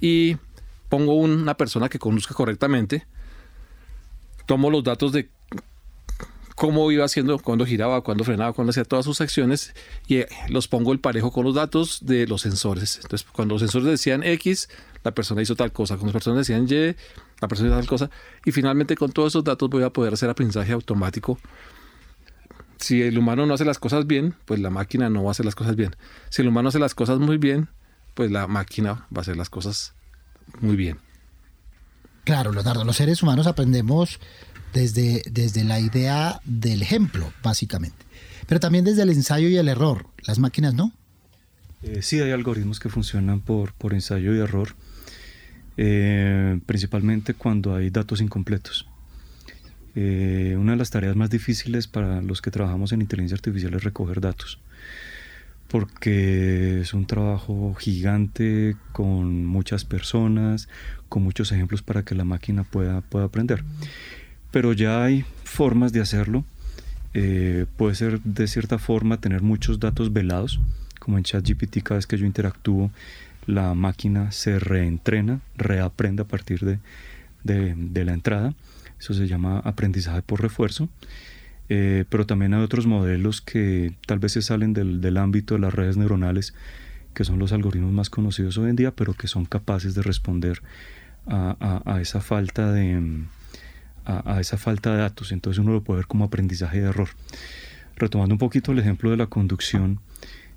[0.00, 0.36] y
[0.88, 3.08] pongo una persona que conduzca correctamente,
[4.46, 5.28] tomo los datos de
[6.54, 9.74] cómo iba haciendo, cuando giraba, cuando frenaba, cuando hacía todas sus acciones
[10.06, 13.00] y eh, los pongo el parejo con los datos de los sensores.
[13.02, 14.68] Entonces, cuando los sensores decían X,
[15.02, 16.96] la persona hizo tal cosa, cuando las personas decían Y,
[17.40, 18.10] la persona hizo tal cosa
[18.44, 21.38] y finalmente con todos esos datos voy a poder hacer aprendizaje automático
[22.78, 25.46] si el humano no hace las cosas bien, pues la máquina no va a hacer
[25.46, 25.96] las cosas bien.
[26.28, 27.68] Si el humano hace las cosas muy bien,
[28.14, 29.94] pues la máquina va a hacer las cosas
[30.60, 30.98] muy bien.
[32.24, 34.20] Claro, Leonardo, los seres humanos aprendemos
[34.74, 38.04] desde, desde la idea del ejemplo, básicamente.
[38.46, 40.06] Pero también desde el ensayo y el error.
[40.26, 40.92] Las máquinas no.
[41.82, 44.74] Eh, sí, hay algoritmos que funcionan por, por ensayo y error,
[45.76, 48.86] eh, principalmente cuando hay datos incompletos.
[49.94, 53.84] Eh, una de las tareas más difíciles para los que trabajamos en inteligencia artificial es
[53.84, 54.58] recoger datos,
[55.68, 60.68] porque es un trabajo gigante con muchas personas,
[61.08, 63.62] con muchos ejemplos para que la máquina pueda, pueda aprender.
[64.54, 66.44] Pero ya hay formas de hacerlo.
[67.12, 70.60] Eh, puede ser de cierta forma tener muchos datos velados,
[70.98, 72.90] como en ChatGPT cada vez que yo interactúo,
[73.46, 76.78] la máquina se reentrena, reaprende a partir de
[77.44, 78.54] de, la entrada.
[78.98, 80.88] Eso se llama aprendizaje por refuerzo.
[81.68, 85.72] Eh, pero también hay otros modelos que tal vez se salen del, ámbito de las
[85.72, 86.54] redes neuronales,
[87.14, 90.60] que son los algoritmos más conocidos hoy en día, pero que son capaces de responder
[91.26, 93.00] a, esa falta de
[94.04, 95.32] a, esa falta de datos.
[95.32, 97.08] Entonces uno lo puede ver como aprendizaje de error.
[97.96, 100.00] Retomando un poquito el ejemplo de la conducción,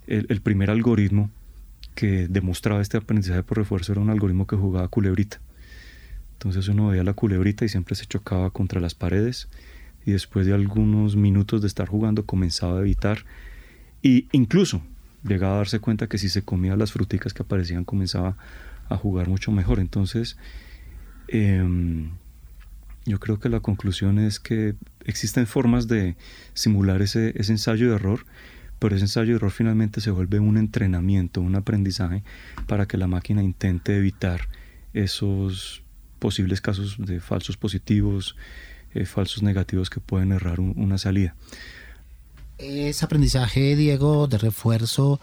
[0.07, 1.29] el, primer algoritmo
[1.95, 5.39] que demostraba este aprendizaje por refuerzo era un algoritmo que jugaba culebrita.
[6.33, 9.49] Entonces uno veía la culebrita y siempre se chocaba contra las paredes
[10.05, 13.25] y después de algunos minutos de estar jugando comenzaba a evitar
[14.01, 14.81] y incluso
[15.23, 18.38] llegaba a darse cuenta que si se comía las fruticas que aparecían comenzaba
[18.88, 19.79] a jugar mucho mejor.
[19.79, 20.38] Entonces
[21.27, 22.12] em,
[23.08, 26.17] yo creo que la conclusión es que existen formas de
[26.54, 28.26] simular ese, ensayo de error
[28.80, 32.22] pero ese ensayo de error finalmente se vuelve un entrenamiento, un aprendizaje
[32.67, 34.50] para que la máquina intente evitar
[34.93, 35.82] esos
[36.20, 38.36] posibles casos de falsos positivos,
[38.93, 41.36] eh, falsos negativos que pueden errar una salida.
[42.60, 45.20] Ese aprendizaje, Diego, de refuerzo,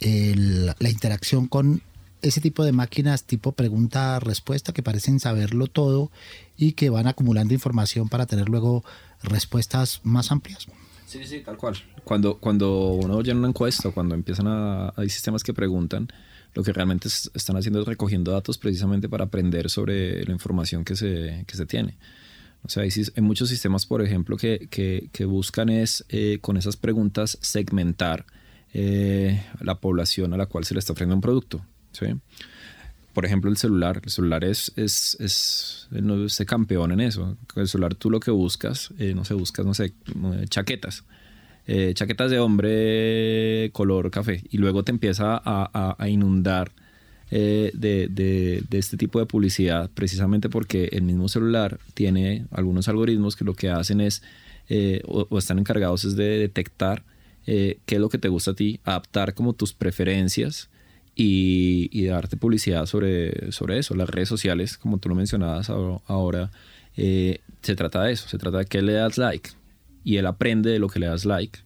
[0.00, 1.82] la interacción con
[2.28, 6.10] ese tipo de máquinas tipo pregunta-respuesta que parecen saberlo todo
[6.56, 8.84] y que van acumulando información para tener luego
[9.22, 10.66] respuestas más amplias.
[11.06, 11.76] Sí, sí, tal cual.
[12.04, 16.08] Cuando, cuando uno llena una encuesta, cuando empiezan a, hay sistemas que preguntan,
[16.54, 20.96] lo que realmente están haciendo es recogiendo datos precisamente para aprender sobre la información que
[20.96, 21.96] se, que se tiene.
[22.62, 22.90] O sea, hay,
[23.22, 28.26] muchos sistemas, por ejemplo, que, que, que buscan es, eh, con esas preguntas, segmentar
[28.72, 31.64] eh, la población a la cual se le está ofreciendo un producto.
[31.98, 32.06] ¿Sí?
[33.16, 34.02] por ejemplo, el celular.
[34.04, 37.38] El celular es, es, es, es campeón en eso.
[37.54, 39.94] El celular tú lo que buscas, eh, no sé, buscas, no sé,
[40.50, 41.02] chaquetas.
[41.66, 44.42] Eh, chaquetas de hombre color café.
[44.50, 46.72] Y luego te empieza a, a, inundar
[47.30, 53.34] eh, de, de, este tipo de publicidad, precisamente porque el mismo celular tiene algunos algoritmos
[53.34, 54.22] que lo que hacen es,
[55.06, 57.02] o, o, están encargados es de detectar
[57.46, 60.68] qué es lo que te gusta a ti, adaptar como tus preferencias
[61.16, 63.94] y, darte publicidad sobre, sobre eso.
[63.94, 66.50] Las redes sociales, como tú lo mencionabas ahora,
[66.96, 69.50] eh, se trata de eso, se trata de que le das like
[70.04, 71.58] y él aprende de lo que le das like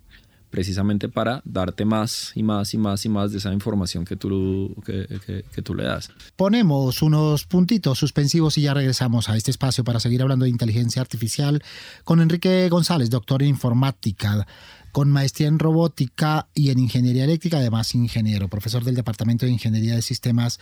[0.51, 4.75] precisamente para darte más y más y más y más de esa información que tú,
[4.85, 5.07] que,
[5.55, 6.11] que, tú le das.
[6.35, 11.01] Ponemos unos puntitos suspensivos y ya regresamos a este espacio para seguir hablando de inteligencia
[11.01, 11.63] artificial
[12.03, 14.47] con Enrique González, doctor en informática
[14.93, 19.95] con maestría en robótica y en ingeniería eléctrica, además ingeniero, profesor del Departamento de Ingeniería
[19.95, 20.59] de Sistemas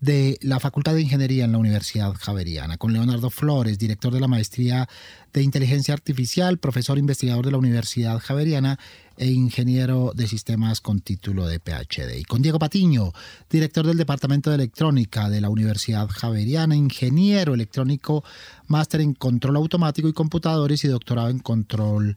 [0.00, 4.28] de la Facultad de Ingeniería en la Universidad Javeriana, con Leonardo Flores, director de la
[4.28, 4.88] maestría
[5.32, 8.78] de inteligencia artificial, profesor investigador de la Universidad Javeriana
[9.16, 12.18] e ingeniero de sistemas con título de PhD.
[12.18, 13.12] Y con Diego Patiño,
[13.50, 18.24] director del Departamento de Electrónica de la Universidad Javeriana, ingeniero electrónico,
[18.68, 22.16] máster en control automático y computadores y doctorado en control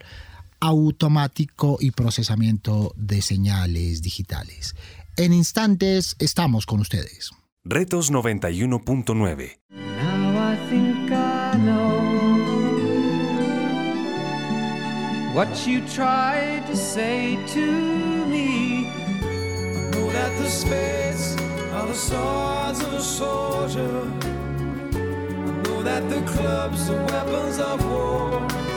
[0.61, 4.75] automático y procesamiento de señales digitales.
[5.17, 7.31] En instantes estamos con ustedes.
[7.65, 9.57] Retos 91.9
[15.33, 17.65] What you tried to say to
[18.27, 18.87] me.
[18.87, 21.37] I know that the space
[21.71, 24.11] are the swords of a soldier.
[24.93, 28.70] I know that the clubs are weapons of war.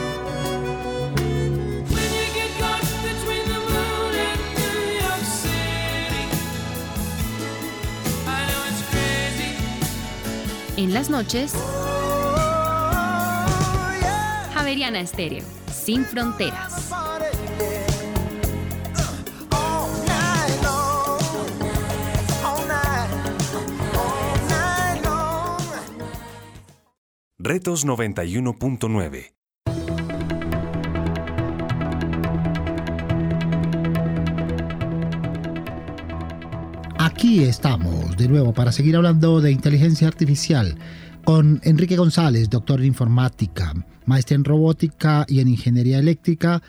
[10.77, 11.53] En las noches,
[14.53, 16.91] Javeriana Estéreo, sin fronteras.
[27.37, 29.35] Retos 91.9
[37.15, 40.75] Aquí estamos de nuevo para seguir hablando de inteligencia artificial
[41.23, 43.73] con Enrique González, doctor en informática,
[44.05, 46.61] maestro en robótica y en ingeniería eléctrica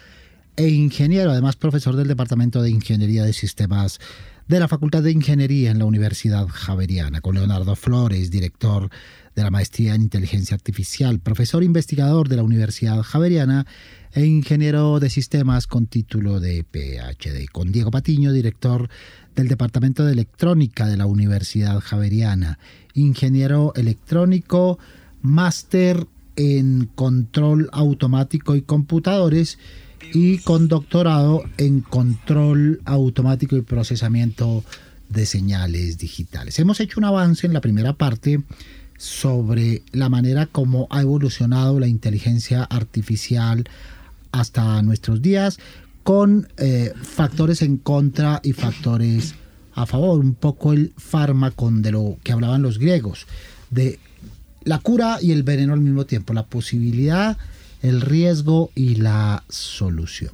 [0.54, 3.98] e ingeniero, además profesor del Departamento de Ingeniería de Sistemas
[4.46, 8.88] de la Facultad de Ingeniería en la Universidad Javeriana, con Leonardo Flores, director
[9.35, 13.66] de la maestría en inteligencia artificial, profesor investigador de la Universidad Javeriana
[14.16, 18.88] e ingeniero de sistemas con título de PhD, con Diego Patiño, director
[19.35, 22.59] del Departamento de Electrónica de la Universidad Javeriana,
[22.94, 24.79] ingeniero electrónico,
[25.20, 29.59] máster en control automático y computadores
[30.14, 34.64] y con doctorado en control automático y procesamiento
[35.11, 36.59] de señales digitales.
[36.59, 38.42] Hemos hecho un avance en la primera parte
[38.96, 43.68] sobre la manera como ha evolucionado la inteligencia artificial
[44.40, 45.59] hasta nuestros días,
[46.03, 49.35] con eh, factores en contra y factores
[49.75, 53.27] a favor, un poco el fármaco de lo que hablaban los griegos,
[53.70, 53.99] de
[54.64, 57.37] la cura y el veneno al mismo tiempo, la posibilidad,
[57.83, 60.33] el riesgo y la solución.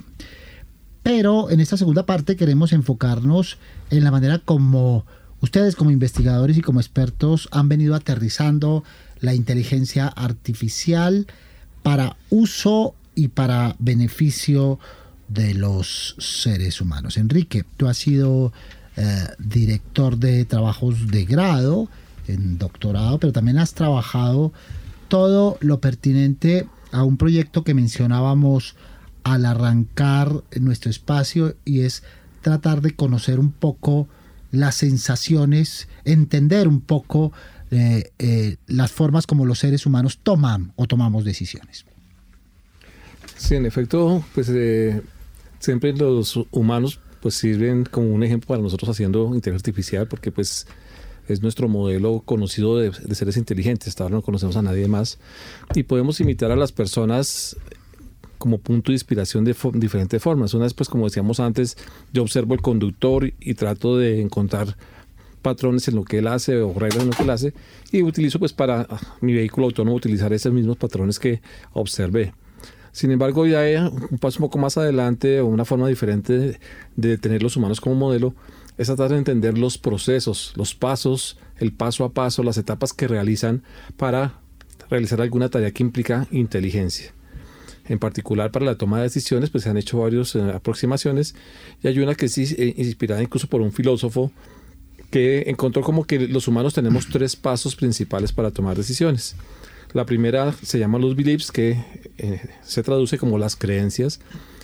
[1.03, 3.57] Pero en esta segunda parte queremos enfocarnos
[3.89, 5.05] en la manera como
[5.41, 8.83] ustedes como investigadores y como expertos han venido aterrizando
[9.19, 11.27] la inteligencia artificial
[11.83, 14.79] para uso y para beneficio
[15.27, 17.17] de los seres humanos.
[17.17, 18.53] Enrique, tú has sido
[18.95, 21.89] eh, director de trabajos de grado,
[22.27, 24.53] en doctorado, pero también has trabajado
[25.07, 28.75] todo lo pertinente a un proyecto que mencionábamos
[29.23, 32.03] al arrancar nuestro espacio y es
[32.41, 34.07] tratar de conocer un poco
[34.51, 37.31] las sensaciones, entender un poco
[37.71, 41.85] eh, eh, las formas como los seres humanos toman o tomamos decisiones.
[43.43, 44.49] Sí, en efecto, pues
[45.59, 50.65] siempre los humanos pues sirven como un ejemplo para nosotros haciendo inteligencia artificial porque pues
[51.27, 55.19] es nuestro modelo conocido de, seres inteligentes, hasta ahora no conocemos a nadie más
[55.75, 57.57] y podemos imitar a las personas
[58.37, 60.53] como punto de inspiración de diferentes formas.
[60.53, 61.75] Una vez, pues como decíamos antes,
[62.13, 64.77] yo observo el conductor y, trato de encontrar
[65.41, 67.53] patrones en lo que él hace o reglas en lo que él hace
[67.91, 68.87] y utilizo pues para
[69.19, 71.41] mi vehículo autónomo utilizar esos mismos patrones que
[71.73, 72.31] observé.
[72.93, 76.59] Sin embargo, ya hay un paso un poco más adelante una forma diferente
[76.95, 78.35] de, tener los humanos como modelo
[78.77, 83.07] es tratar de entender los procesos, los pasos, el paso a paso, las etapas que
[83.07, 83.63] realizan
[83.97, 84.39] para
[84.91, 87.13] realizar alguna tarea que implica inteligencia.
[87.85, 91.33] En particular para la toma de decisiones, pues se han hecho varias eh, aproximaciones
[91.81, 94.31] y hay una que es eh, inspirada incluso por un filósofo
[95.09, 99.35] que encontró como que los humanos tenemos tres pasos principales para tomar decisiones.
[99.93, 101.77] La primera se llama los beliefs, que
[102.17, 104.19] eh, se traduce como las creencias,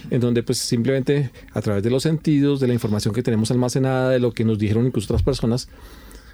[0.09, 4.09] en donde pues simplemente a través de los sentidos, de la información que tenemos almacenada,
[4.09, 5.69] de lo que nos dijeron incluso otras personas,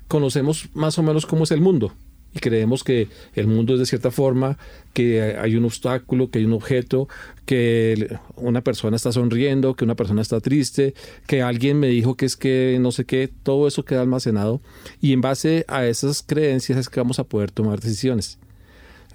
[0.08, 1.94] conocemos más o menos cómo es el mundo
[2.36, 4.58] y creemos que el mundo es de cierta forma,
[4.94, 7.08] que hay un obstáculo, que hay un objeto,
[7.46, 10.94] que una persona está sonriendo, que una persona está triste,
[11.28, 14.62] que alguien me dijo que es que no sé qué, todo eso queda almacenado
[15.02, 18.38] y en base a esas creencias es que vamos a poder tomar decisiones.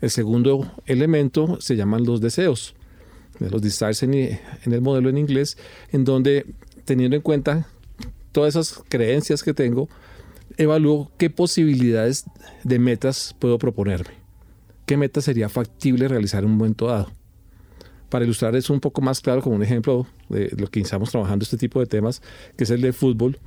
[0.00, 2.74] El segundo elemento se llaman los deseos,
[3.38, 5.58] los desires en, el modelo en inglés,
[5.92, 6.46] en donde
[6.84, 7.66] teniendo en cuenta
[8.32, 9.88] todas esas creencias que tengo,
[10.56, 12.24] evalúo qué posibilidades
[12.64, 14.14] de metas puedo proponerme.
[14.86, 17.10] ¿Qué meta sería factible realizar en un momento dado?
[18.08, 21.44] Para ilustrar eso un poco más claro, como un ejemplo de lo que estamos trabajando
[21.44, 22.22] este tipo de temas,
[22.56, 23.38] que es el de fútbol,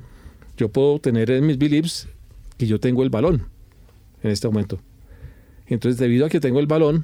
[0.55, 2.07] yo puedo tener en mis beliefs
[2.57, 3.47] que yo tengo el balón
[4.21, 4.79] en este momento.
[5.73, 7.03] Entonces, debido a que tengo el balón,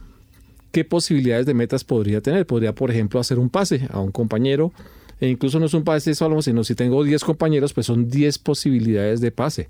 [0.71, 2.45] ¿qué posibilidades de metas podría tener?
[2.45, 4.71] Podría, por ejemplo, hacer un pase a un compañero,
[5.19, 8.37] e incluso no es un pase solo, sino si tengo 10 compañeros, pues son 10
[8.37, 9.69] posibilidades de pase.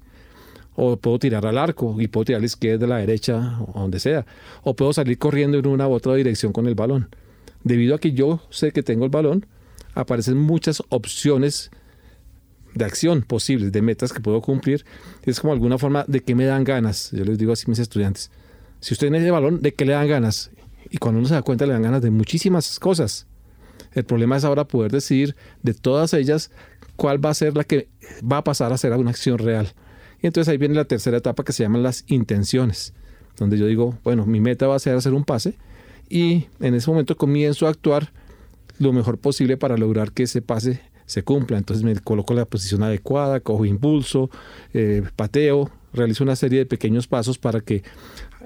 [0.75, 3.79] O puedo tirar al arco y puedo tirar a la izquierda, a la derecha, o
[3.79, 4.25] donde sea.
[4.63, 7.09] O puedo salir corriendo en una u otra dirección con el balón.
[7.63, 9.45] Debido a que yo sé que tengo el balón,
[9.95, 11.71] aparecen muchas opciones
[12.75, 14.85] de acción posibles, de metas que puedo cumplir.
[15.23, 17.12] Es como alguna forma de que me dan ganas.
[17.12, 18.29] Yo les digo así a mis estudiantes
[18.79, 20.51] si usted tiene ese balón, ¿de qué le dan ganas?
[20.89, 23.27] Y cuando uno se da cuenta, le dan ganas de muchísimas cosas.
[23.93, 26.51] El problema es ahora poder decidir de todas ellas
[26.95, 27.89] cuál va a ser la que
[28.21, 29.73] va a pasar a ser una acción real.
[30.21, 32.93] Y entonces ahí viene la tercera etapa que se llaman las intenciones,
[33.37, 35.55] donde yo digo, bueno, mi meta va a ser hacer un pase
[36.09, 38.11] y en ese momento comienzo a actuar
[38.79, 41.57] lo mejor posible para lograr que ese pase se cumpla.
[41.57, 44.29] Entonces me coloco la posición adecuada, cojo impulso,
[44.73, 47.83] eh, pateo, realizo una serie de pequeños pasos para que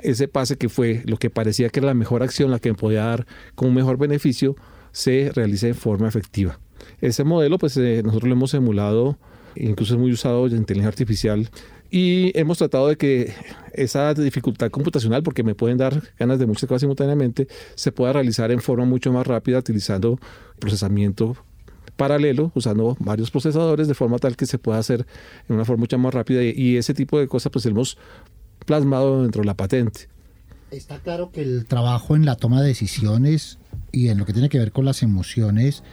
[0.01, 2.75] ese pase que fue lo que parecía que era la mejor acción, la que me
[2.75, 3.25] podía dar
[3.55, 4.55] con un mejor beneficio,
[4.91, 6.59] se realice de forma efectiva.
[7.01, 9.17] Ese modelo, pues eh, nosotros lo hemos emulado,
[9.55, 11.49] incluso es muy usado en inteligencia artificial
[11.89, 13.33] y hemos tratado de que
[13.73, 18.51] esa dificultad computacional, porque me pueden dar ganas de muchas cosas simultáneamente, se pueda realizar
[18.51, 20.19] en forma mucho más rápida utilizando
[20.59, 21.37] procesamiento
[21.95, 25.05] paralelo, usando varios procesadores, de forma tal que se pueda hacer
[25.47, 27.97] en una forma mucho más rápida y ese tipo de cosas pues hemos
[28.63, 30.07] plasmado dentro de la patente.
[30.71, 33.59] Está claro que el trabajo en la toma de decisiones
[33.91, 35.83] y en lo que tiene que ver con las emociones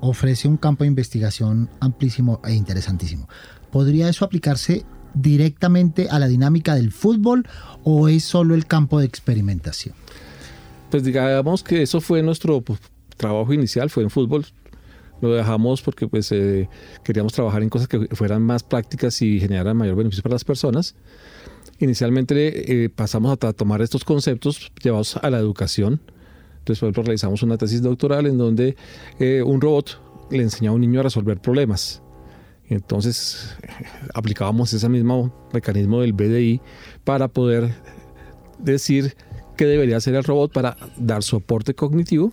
[0.00, 3.28] ofrece un campo de investigación amplísimo e interesantísimo.
[3.70, 7.46] ¿Podría eso aplicarse directamente a la dinámica del fútbol
[7.82, 9.94] o es solo el campo de experimentación?
[10.90, 12.80] Pues digamos que eso fue nuestro pues,
[13.16, 14.46] trabajo inicial, fue en fútbol.
[15.22, 16.68] Lo dejamos porque pues eh,
[17.02, 20.94] queríamos trabajar en cosas que fueran más prácticas y generaran mayor beneficio para las personas.
[21.78, 26.00] Inicialmente eh, pasamos a tomar estos conceptos llevados a la educación.
[26.58, 28.76] Entonces, por ejemplo, realizamos una tesis doctoral en donde
[29.18, 30.00] eh, un robot
[30.30, 32.02] le enseñaba a un niño a resolver problemas.
[32.68, 33.56] Entonces,
[34.14, 36.60] aplicábamos ese mismo mecanismo del BDI
[37.04, 37.74] para poder
[38.58, 39.14] decir
[39.56, 42.32] qué debería hacer el robot para dar soporte cognitivo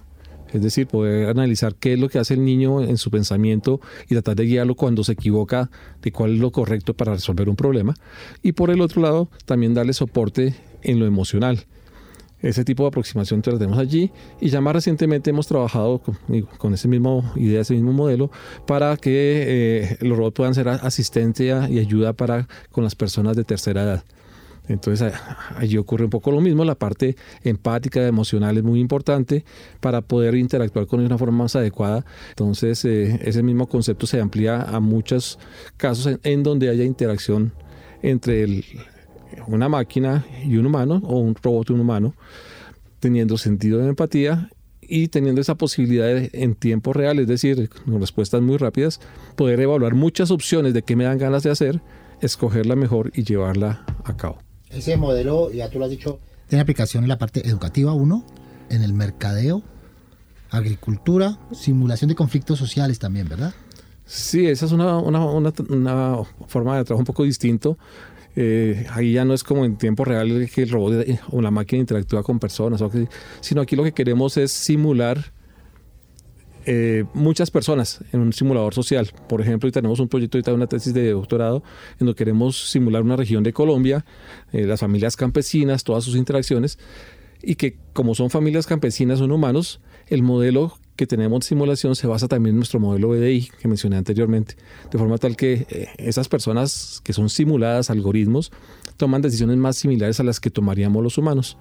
[0.54, 4.14] es decir, poder analizar qué es lo que hace el niño en su pensamiento y
[4.14, 5.70] tratar de guiarlo cuando se equivoca
[6.02, 7.96] de cuál es lo correcto para resolver un problema.
[8.42, 11.66] Y por el otro lado, también darle soporte en lo emocional.
[12.42, 16.02] Ese tipo de aproximación tenemos allí y ya más recientemente hemos trabajado
[16.58, 18.32] con, ese mismo idea, ese mismo modelo
[18.68, 23.46] para que eh, los robots puedan ser asistencia y ayuda para con las personas de
[23.46, 24.04] tercera edad.
[24.68, 25.14] Entonces
[25.58, 29.44] allí ocurre un poco lo mismo, la parte empática, emocional es muy importante
[29.82, 32.06] para poder interactuar con ellos de una forma más adecuada.
[32.30, 35.38] Entonces eh, ese mismo concepto se amplía a muchos
[35.78, 37.54] casos en, donde haya interacción
[38.02, 38.64] entre
[39.48, 42.14] una máquina y un humano o un robot y un humano,
[43.00, 44.50] teniendo sentido de empatía
[44.82, 49.00] y teniendo esa posibilidad de, en tiempo real, es decir, con respuestas muy rápidas,
[49.36, 51.82] poder evaluar muchas opciones de qué me dan ganas de hacer,
[52.22, 54.38] escoger la mejor y llevarla a cabo.
[54.74, 58.26] Ese modelo, ya tú lo has dicho, tiene aplicación en la parte educativa, uno,
[58.70, 59.64] en el mercadeo,
[60.50, 63.54] agricultura, simulación de conflictos sociales también, ¿verdad?
[64.06, 65.00] Sí, esa es una,
[66.48, 67.78] forma de trabajo un poco distinto.
[68.36, 71.82] Eh, ahí ya no es como en tiempo real que el robot o la máquina
[71.82, 72.84] interactúa con personas,
[73.42, 75.32] sino aquí lo que queremos es simular
[76.66, 79.12] eh, muchas personas en un simulador social.
[79.28, 83.16] Por ejemplo, tenemos un proyecto, ahorita una tesis de doctorado, en donde queremos simular una
[83.16, 84.06] región de Colombia,
[84.52, 86.80] eh, las familias campesinas, todas sus interacciones,
[87.42, 92.08] y que como son familias campesinas, son humanos, el modelo que tenemos de simulación se
[92.08, 94.56] basa también en nuestro modelo BDI que mencioné anteriormente,
[94.92, 98.52] de forma tal que eh, esas personas que son simuladas, algoritmos,
[98.98, 101.58] toman decisiones más similares a las que tomaríamos los humanos.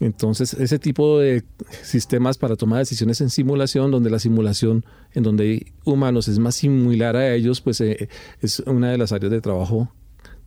[0.00, 1.44] Entonces, ese tipo de
[1.82, 6.56] sistemas para tomar decisiones en simulación, donde la simulación en donde hay humanos es más
[6.56, 8.08] similar a ellos, pues eh,
[8.40, 9.92] es una de las áreas de trabajo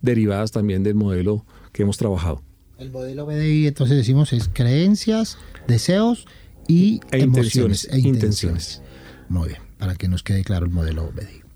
[0.01, 2.43] derivadas también del modelo que hemos trabajado.
[2.77, 5.37] El modelo BDI, entonces decimos, es creencias,
[5.67, 6.27] deseos
[6.67, 8.81] y e emociones, e intenciones.
[9.29, 11.46] Muy bien, para que nos quede claro el modelo BDI.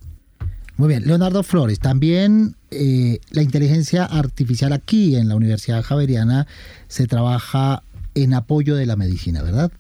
[0.82, 6.47] Muy bien, Leonardo Flores, también eh, la inteligencia artificial aquí en la Universidad Javeriana
[6.88, 7.84] se trabaja
[8.15, 9.71] en apoyo de la medicina, ¿verdad?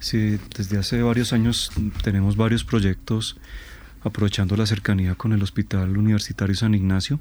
[0.00, 1.70] Sí, desde hace varios años
[2.02, 3.36] tenemos varios proyectos
[4.02, 7.20] aprovechando la cercanía con el Hospital Universitario San Ignacio.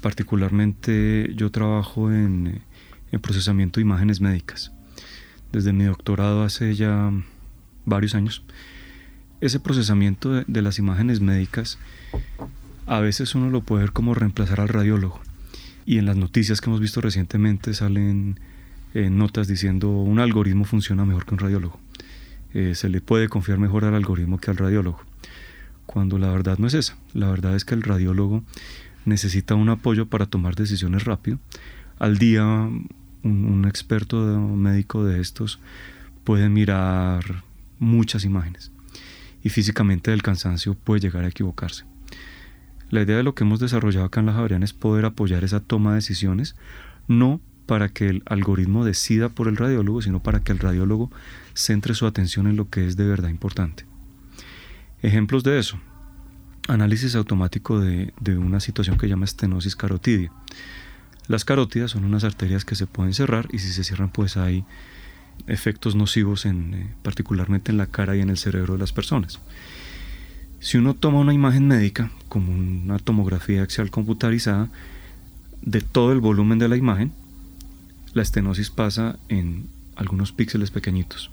[0.00, 2.62] Particularmente yo trabajo en,
[3.22, 4.72] procesamiento de imágenes médicas.
[5.52, 7.12] Desde mi doctorado hace ya
[7.84, 8.42] varios años
[9.40, 11.78] ese procesamiento de, las imágenes médicas
[12.86, 15.20] a veces uno lo puede ver como reemplazar al radiólogo.
[15.84, 18.40] Y en las noticias que hemos visto recientemente salen
[18.94, 21.78] eh, notas diciendo un algoritmo funciona mejor que un radiólogo.
[22.54, 25.00] Eh, se le puede confiar mejor al algoritmo que al radiólogo.
[25.84, 26.96] Cuando la verdad no es esa.
[27.12, 28.42] La verdad es que el radiólogo
[29.04, 31.38] necesita un apoyo para tomar decisiones rápido.
[31.98, 32.88] Al día un,
[33.22, 35.60] un experto médico de estos
[36.24, 37.44] puede mirar
[37.78, 38.70] muchas imágenes
[39.46, 41.84] y físicamente del cansancio puede llegar a equivocarse.
[42.90, 45.60] La idea de lo que hemos desarrollado acá en la Javeriana es poder apoyar esa
[45.60, 46.56] toma de decisiones,
[47.06, 51.12] no para que el algoritmo decida por el radiólogo, sino para que el radiólogo
[51.54, 53.86] centre su atención en lo que es de verdad importante.
[55.00, 55.78] Ejemplos de eso.
[56.66, 60.32] Análisis automático de, una situación que llama estenosis carotidia.
[61.28, 64.64] Las carótidas son unas arterias que se pueden cerrar y si se cierran pues hay
[65.46, 69.40] efectos nocivos en, eh, particularmente en la cara y en el cerebro de las personas.
[70.60, 74.68] Si uno toma una imagen médica, como una tomografía axial computarizada,
[75.62, 77.12] de todo el volumen de la imagen,
[78.14, 81.30] la estenosis pasa en algunos píxeles pequeñitos.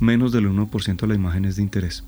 [0.00, 2.04] Menos del 1% de la imagen es de interés.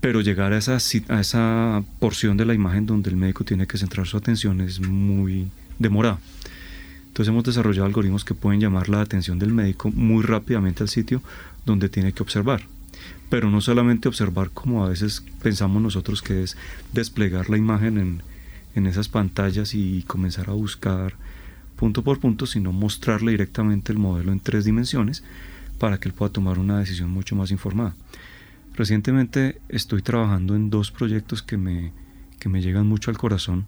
[0.00, 0.78] Pero llegar a esa,
[1.08, 4.80] a esa porción de la imagen donde el médico tiene que centrar su atención es
[4.80, 6.18] muy demorado.
[7.20, 11.20] Entonces hemos desarrollado algoritmos que pueden llamar la atención del médico muy rápidamente al sitio
[11.66, 12.62] donde tiene que observar.
[13.28, 16.56] Pero no solamente observar como a veces pensamos nosotros que es
[16.94, 18.22] desplegar la imagen en,
[18.74, 21.12] en esas pantallas y comenzar a buscar
[21.76, 25.22] punto por punto, sino mostrarle directamente el modelo en tres dimensiones
[25.78, 27.94] para que él pueda tomar una decisión mucho más informada.
[28.76, 31.92] Recientemente estoy trabajando en dos proyectos que me,
[32.38, 33.66] que me llegan mucho al corazón.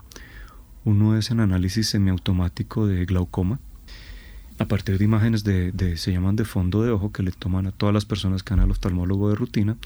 [0.84, 3.60] Uno es en análisis semiautomático de glaucoma,
[4.58, 7.72] a partir de imágenes de, se llaman de fondo de ojo que le toman a
[7.72, 9.76] todas las personas que van al oftalmólogo de rutina,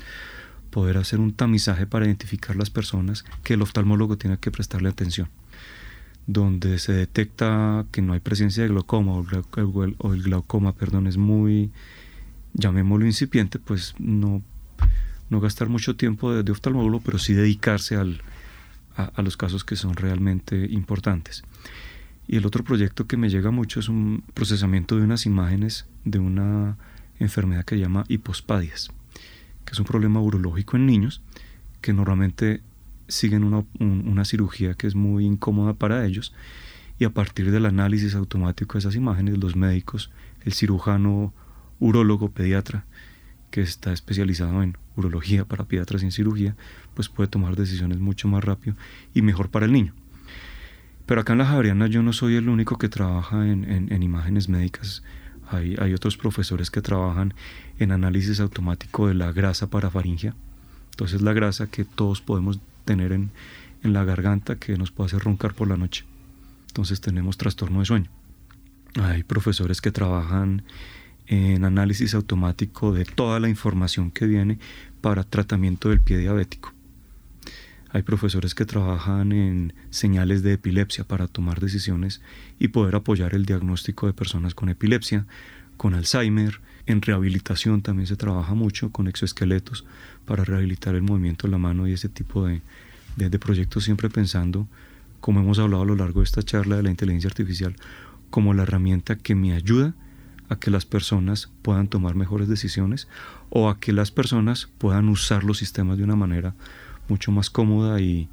[0.71, 5.29] poder hacer un tamizaje para identificar las personas que el oftalmólogo tiene que prestarle atención.
[6.29, 11.71] donde se detecta que no hay presencia de glaucoma o el glaucoma, perdón, es muy,
[12.53, 14.43] llamémoslo incipiente, pues no,
[15.31, 18.21] no gastar mucho tiempo de, oftalmólogo, pero sí dedicarse al,
[18.97, 21.45] a, los casos que son realmente importantes.
[22.27, 26.19] Y el otro proyecto que me llega mucho es un procesamiento de unas imágenes de
[26.19, 26.77] una
[27.19, 28.91] enfermedad que se llama hipospadias,
[29.65, 31.23] que es un problema urológico en niños
[31.81, 32.63] que normalmente
[33.09, 36.35] siguen una, una cirugía que es muy incómoda para ellos
[36.99, 40.11] y a partir del análisis automático de esas imágenes los médicos,
[40.45, 41.33] el cirujano
[41.79, 42.87] urólogo pediatra
[43.57, 46.55] que está especializado en urología para pediatras y en cirugía,
[46.93, 48.77] pues puede tomar decisiones mucho más rápido
[49.15, 49.95] y mejor para el niño.
[51.07, 55.03] Pero acá en la Javeriana yo no soy el único que trabaja en, imágenes médicas.
[55.49, 57.33] Hay, hay, otros profesores que trabajan
[57.79, 60.35] en análisis automático de la grasa parafaringia.
[60.91, 63.31] Entonces la grasa que todos podemos tener en,
[63.83, 66.05] en la garganta que nos puede hacer roncar por la noche.
[66.67, 68.11] Entonces tenemos trastorno de sueño.
[69.01, 70.63] Hay profesores que trabajan
[71.27, 74.59] en análisis automático de toda la información que viene
[75.01, 76.73] para tratamiento del pie diabético.
[77.91, 82.21] Hay profesores que trabajan en señales de epilepsia para tomar decisiones
[82.59, 85.27] y poder apoyar el diagnóstico de personas con epilepsia,
[85.77, 86.61] con Alzheimer.
[86.87, 89.85] En rehabilitación también se trabaja mucho con exoesqueletos
[90.25, 92.61] para rehabilitar el movimiento de la mano y ese tipo de,
[93.17, 94.69] de proyectos siempre pensando,
[95.21, 97.77] como hemos hablado a lo largo de esta charla de la inteligencia artificial,
[98.31, 99.95] como la herramienta que me ayuda
[100.49, 103.09] a que las personas puedan tomar mejores decisiones
[103.51, 106.55] o a que las personas puedan usar los sistemas de una manera
[107.09, 108.29] mucho más cómoda y,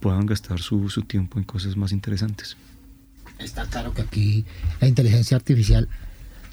[0.00, 2.56] puedan gastar su, su tiempo en cosas más interesantes.
[3.38, 4.44] Está claro que aquí
[4.80, 5.88] la inteligencia artificial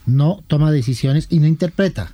[0.05, 2.11] no toma decisiones y no interpreta,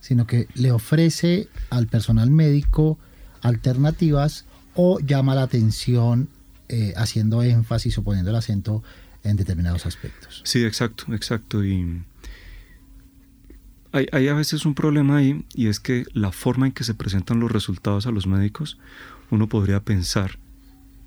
[0.00, 2.98] sino que le ofrece al personal médico
[3.42, 4.44] alternativas
[4.74, 6.28] o llama la atención
[6.68, 8.82] eh, haciendo énfasis o poniendo el acento
[9.24, 10.42] en determinados aspectos.
[10.44, 11.64] Sí, exacto, exacto.
[11.64, 12.02] Y
[13.92, 16.94] hay, hay, a veces un problema ahí y es que la forma en que se
[16.94, 18.78] presentan los resultados a los médicos,
[19.30, 20.38] uno podría pensar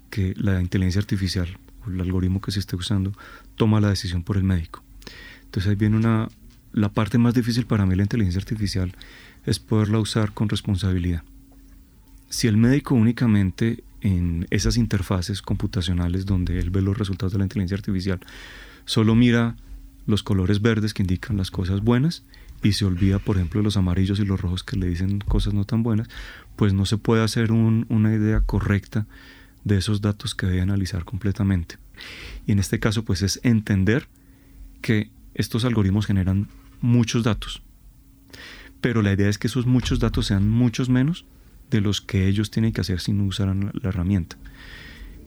[0.10, 3.14] que la inteligencia artificial o el algoritmo que se esté usando
[3.56, 4.84] toma la decisión por el médico.
[5.44, 6.30] Entonces ahí viene una...
[6.74, 8.94] La parte más difícil para mí la inteligencia artificial
[9.46, 11.24] es poderla usar con responsabilidad.
[12.30, 17.46] Si el médico únicamente en esas interfaces computacionales donde él ve los resultados de la
[17.46, 18.20] inteligencia artificial,
[18.86, 19.56] solo mira
[20.06, 22.24] los colores verdes que indican las cosas buenas
[22.64, 25.66] y se olvida, por ejemplo, los amarillos y los rojos que le dicen cosas no
[25.66, 26.08] tan buenas,
[26.56, 29.06] pues no se puede hacer una idea correcta
[29.64, 31.76] de esos datos que debe analizar completamente.
[32.46, 34.08] Y en este caso, pues es entender
[34.82, 36.48] que estos algoritmos generan
[36.82, 37.62] muchos datos,
[38.82, 41.26] pero la idea es que esos muchos datos sean muchos menos
[41.70, 44.38] de los que ellos tienen que hacer si no usaran la herramienta.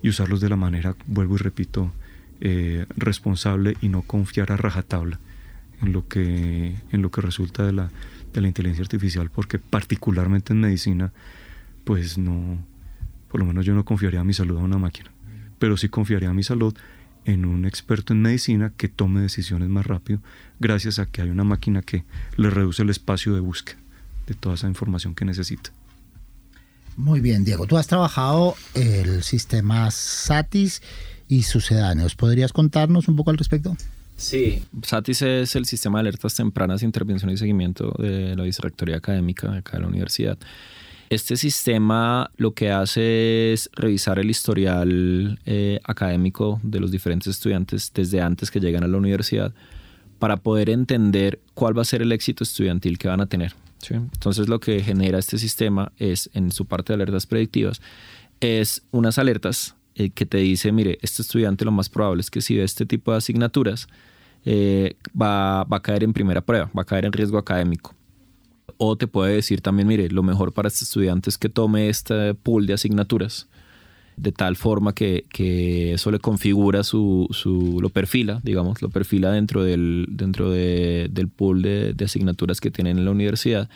[0.03, 1.93] Y usarlos de la manera, vuelvo y repito,
[2.41, 5.21] eh, responsable y no confiar a rajatabla
[5.83, 7.91] en lo que, en lo que resulta de la,
[8.33, 11.13] de la inteligencia artificial, porque particularmente en medicina,
[11.85, 12.59] pues no,
[13.29, 15.11] por lo menos yo no confiaría a mi salud a una máquina,
[15.59, 16.75] pero sí confiaría a mi salud
[17.25, 20.21] en un experto en medicina que tome decisiones más rápido
[20.59, 22.05] gracias a que hay una máquina que
[22.37, 23.79] le reduce el espacio de búsqueda
[24.27, 25.71] de toda esa información que necesita.
[26.97, 27.67] Muy bien, Diego.
[27.67, 30.83] Tú has trabajado el sistema SATIS
[31.29, 32.15] y sucedáneos.
[32.15, 33.77] ¿Podrías contarnos un poco al respecto?
[34.17, 39.55] Sí, SATIS es el sistema de alertas tempranas, intervención y seguimiento de la vicerrectoría académica
[39.55, 40.37] acá de la universidad.
[41.09, 47.91] Este sistema lo que hace es revisar el historial eh, académico de los diferentes estudiantes
[47.95, 49.53] desde antes que llegan a la universidad
[50.21, 53.55] para poder entender cuál va a ser el éxito estudiantil que van a tener.
[53.89, 57.81] Entonces lo que genera este sistema es, en su parte de alertas predictivas,
[58.41, 62.41] es unas alertas eh, que te dice, mire, este estudiante lo más probable es que
[62.41, 63.89] si ve este tipo de asignaturas,
[64.45, 67.95] eh, va, va a caer en primera prueba, va a caer en riesgo académico.
[68.79, 72.35] O te puede decir también, mire, lo mejor para este estudiante es que tome este
[72.35, 73.49] pool de asignaturas
[74.17, 75.25] de tal forma que,
[75.95, 81.63] eso le configura su, su, lo perfila, digamos, lo perfila dentro del, dentro del pool
[81.63, 83.69] de, asignaturas que tienen en la universidad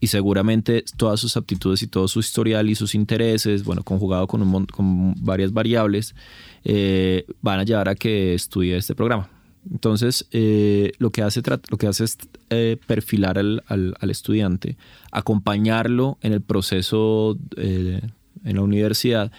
[0.00, 4.42] y seguramente todas sus aptitudes y todo su historial y sus intereses, bueno, conjugado con,
[4.42, 6.16] un, con varias variables,
[6.64, 9.28] eh, van a llevar a que estudie este programa.
[9.70, 12.18] Entonces, eh, lo, que hace, lo que hace es
[12.50, 14.76] eh, perfilar al, al, estudiante,
[15.12, 19.30] acompañarlo en el proceso en la universidad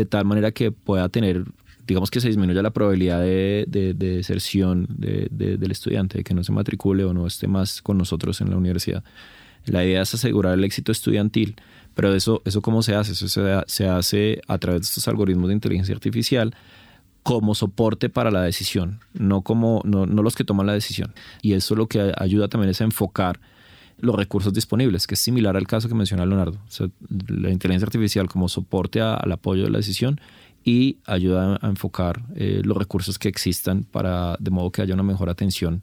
[0.00, 1.44] de tal manera que pueda tener,
[1.86, 7.04] digamos que se disminuya la probabilidad de, deserción del estudiante, de que no se matricule
[7.04, 9.04] o no esté más con nosotros en la universidad.
[9.66, 11.56] La idea es asegurar el éxito estudiantil,
[11.94, 13.12] pero eso, eso ¿cómo se hace?
[13.12, 13.28] Eso
[13.66, 16.54] se, hace a través de estos algoritmos de inteligencia artificial
[17.22, 21.12] como soporte para la decisión, no como no, no los que toman la decisión.
[21.42, 23.38] Y eso lo que ayuda también es a enfocar
[24.02, 26.58] los recursos disponibles, que es similar al caso que menciona Leonardo.
[27.28, 30.20] la inteligencia artificial como soporte al apoyo de la decisión
[30.64, 35.02] y ayuda a enfocar eh, los recursos que existan para de modo que haya una
[35.02, 35.82] mejor atención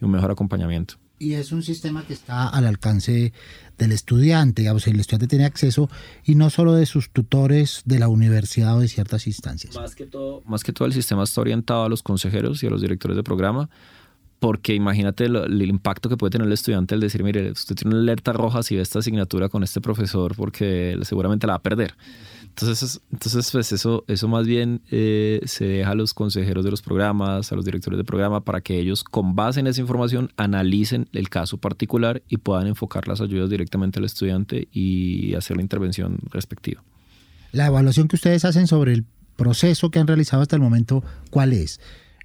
[0.00, 0.94] y un mejor acompañamiento.
[1.20, 3.32] Y es un sistema que está al alcance
[3.76, 5.90] del estudiante, digamos, el estudiante tiene acceso
[6.24, 9.74] y no solo de sus tutores de la universidad o de ciertas instancias.
[9.74, 12.70] Más que todo, más que todo el sistema está orientado a los consejeros y a
[12.70, 13.68] los directores de programa,
[14.38, 18.02] porque imagínate el, impacto que puede tener el estudiante al decir, mire, usted tiene una
[18.02, 21.94] alerta roja si ve esta asignatura con este profesor porque seguramente la va a perder.
[22.46, 26.82] Entonces, entonces pues eso, eso más bien eh, se deja a los consejeros de los
[26.82, 31.08] programas, a los directores de programa, para que ellos con base en esa información analicen
[31.12, 36.18] el caso particular y puedan enfocar las ayudas directamente al estudiante y hacer la intervención
[36.30, 36.82] respectiva.
[37.52, 39.04] La evaluación que ustedes hacen sobre el
[39.36, 41.80] proceso que han realizado hasta el momento, ¿cuál es?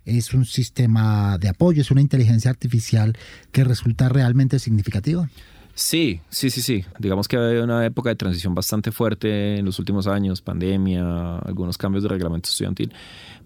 [0.05, 3.17] Es un sistema de apoyo, es una inteligencia artificial
[3.51, 5.29] que resulta realmente significativa.
[5.75, 6.85] Sí, sí, sí, sí.
[6.99, 11.77] Digamos que hay una época de transición bastante fuerte en los últimos años, pandemia, algunos
[11.79, 12.93] cambios de reglamento estudiantil,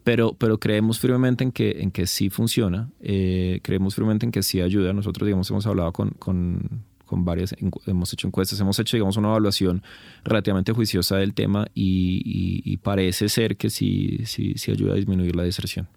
[0.04, 4.44] pero, pero creemos firmemente en que, en que sí funciona, eh, creemos firmemente en que
[4.44, 4.92] sí ayuda.
[4.92, 7.56] Nosotros, digamos, hemos hablado con, con, con varias,
[7.86, 9.82] hemos hecho encuestas, hemos hecho, digamos, una evaluación
[10.26, 15.34] relativamente juiciosa del tema y, y parece ser que sí, sí, sí ayuda a disminuir
[15.34, 15.88] la deserción.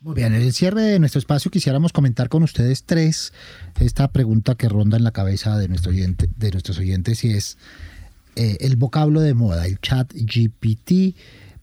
[0.00, 3.32] Muy bien, en el cierre de nuestro espacio quisiéramos comentar con ustedes tres
[3.80, 7.58] esta pregunta que ronda en la cabeza de, de nuestros oyentes y es
[8.36, 11.16] eh, el vocablo de moda, el chat GPT,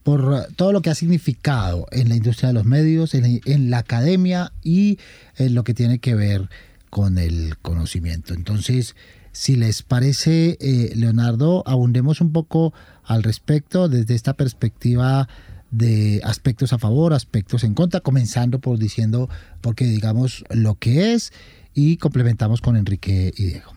[0.03, 4.51] por todo lo que ha significado en la industria de los medios, en la, academia
[4.61, 4.99] y
[5.37, 6.49] en lo que tiene que ver
[6.89, 8.33] con el conocimiento.
[8.33, 8.97] Entonces,
[9.31, 12.73] si les parece, eh, Leonardo, abundemos un poco
[13.05, 15.29] al respecto desde esta perspectiva
[15.77, 19.29] de aspectos a favor, aspectos en contra, comenzando por diciendo,
[19.61, 21.33] porque digamos lo que es
[21.73, 23.73] y complementamos con Enrique y Diego.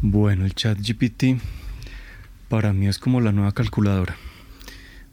[0.00, 1.40] Bueno, el chat GPT
[2.48, 4.16] para mí es como la nueva calculadora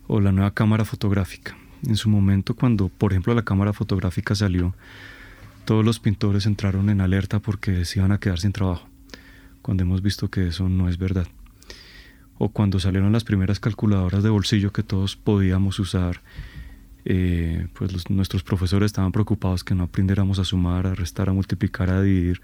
[0.07, 1.57] o la nueva cámara fotográfica.
[1.86, 4.76] En su momento, cuando por ejemplo la cámara fotográfica salió,
[5.65, 8.88] todos los pintores entraron en alerta porque se iban a quedar sin trabajo,
[9.61, 11.28] cuando hemos visto que eso no es verdad
[12.38, 16.22] o cuando salieron las primeras calculadoras de bolsillo que todos podíamos usar,
[17.06, 21.90] eh, pues nuestros profesores estaban preocupados que no aprendiéramos a sumar, a restar, a multiplicar,
[21.90, 22.42] a dividir,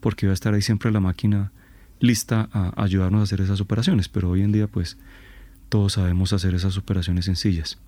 [0.00, 1.52] porque iba a estar ahí siempre la máquina
[2.00, 4.98] lista a ayudarnos a hacer esas operaciones, pero hoy en día pues
[5.68, 7.78] todos sabemos hacer esas operaciones sencillas.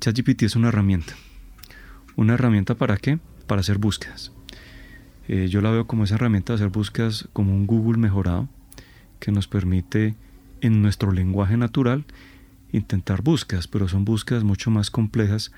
[0.00, 1.14] ChatGPT es una herramienta.
[2.16, 3.18] ¿Una herramienta para qué?
[3.46, 4.32] Para hacer búsquedas.
[5.26, 8.48] Eh, yo la veo como esa herramienta de hacer búsquedas como un Google mejorado
[9.18, 10.14] que nos permite
[10.64, 12.04] en nuestro lenguaje natural
[12.72, 15.52] intentar búsquedas, pero son búsquedas mucho más complejas,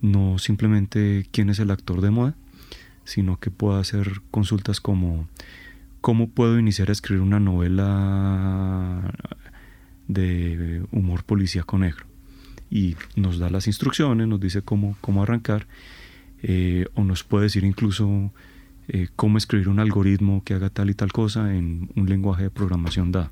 [0.00, 2.34] no simplemente quién es el actor de moda,
[3.04, 5.26] sino que puedo hacer consultas como
[6.00, 9.12] cómo puedo iniciar a escribir una novela
[10.06, 12.04] de humor policíaco negro.
[12.70, 15.66] Y nos da las instrucciones, nos dice cómo, cómo arrancar,
[16.42, 18.32] eh, o nos puede decir incluso
[18.88, 22.50] eh, cómo escribir un algoritmo que haga tal y tal cosa en un lenguaje de
[22.50, 23.30] programación dado.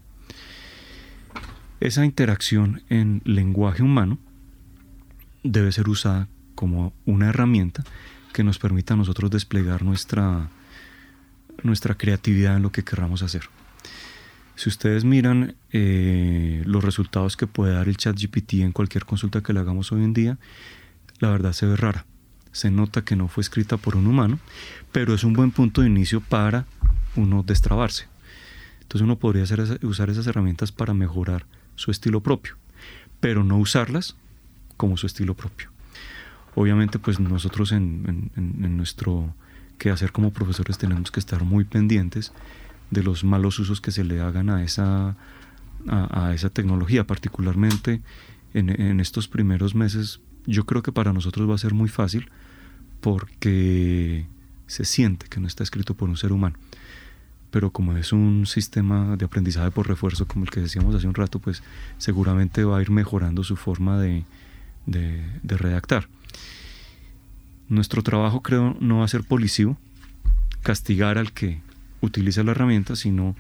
[1.81, 4.19] Esa interacción en lenguaje humano
[5.43, 7.83] debe ser usada como una herramienta
[8.35, 10.51] que nos permita a nosotros desplegar nuestra,
[11.63, 13.45] nuestra creatividad en lo que querramos hacer.
[14.57, 19.43] Si ustedes miran eh, los resultados que puede dar el chat GPT en cualquier consulta
[19.43, 20.39] que le hagamos hoy en día,
[21.19, 22.05] la verdad se ve rara.
[22.53, 24.39] Se nota que no fue escrita por un humano,
[24.93, 26.67] pero es un buen punto de inicio para
[27.17, 28.07] uno destrabarse.
[28.83, 29.45] Entonces uno podría
[29.83, 31.47] usar esas herramientas para mejorar
[31.81, 32.57] su estilo propio,
[33.21, 34.15] pero no usarlas
[34.77, 35.71] como su estilo propio.
[36.55, 38.31] Obviamente, pues nosotros en,
[38.77, 39.35] nuestro
[39.79, 42.33] quehacer como profesores tenemos que estar muy pendientes
[42.91, 45.17] de los malos usos que se le hagan a esa,
[45.89, 48.03] a, esa tecnología, particularmente
[48.53, 50.21] en, en, estos primeros meses.
[50.47, 52.29] Yo creo que para nosotros va a ser muy fácil
[53.01, 54.27] porque
[54.67, 56.57] se siente que no está escrito por un ser humano
[57.51, 61.15] pero como es un sistema de aprendizaje por refuerzo como el que decíamos hace un
[61.15, 61.63] rato, pues
[61.99, 64.25] seguramente va a ir mejorando su forma de,
[65.43, 66.09] redactar.
[67.69, 69.77] Nuestro trabajo creo no va a ser policivo,
[70.63, 71.61] castigar al que
[72.01, 73.37] utiliza la herramienta, sino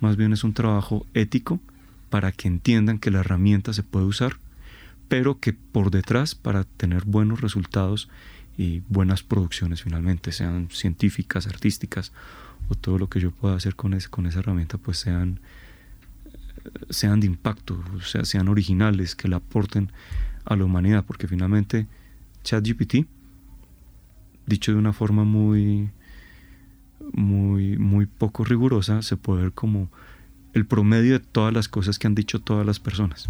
[0.00, 1.60] más bien es un trabajo ético
[2.10, 4.36] para que entiendan que la herramienta se puede usar,
[5.08, 8.08] pero que por detrás, para tener buenos resultados
[8.56, 12.12] y buenas producciones finalmente, sean científicas, artísticas
[12.68, 15.40] o todo lo que yo pueda hacer con, esa herramienta pues sean,
[16.90, 19.92] sean de impacto, o sea, sean originales, que le aporten
[20.44, 21.86] a la humanidad, porque finalmente
[22.42, 23.06] ChatGPT,
[24.46, 25.90] dicho de una forma muy,
[27.12, 29.88] muy, muy poco rigurosa, se puede ver como
[30.52, 33.28] el promedio de todas las cosas que han dicho todas las personas.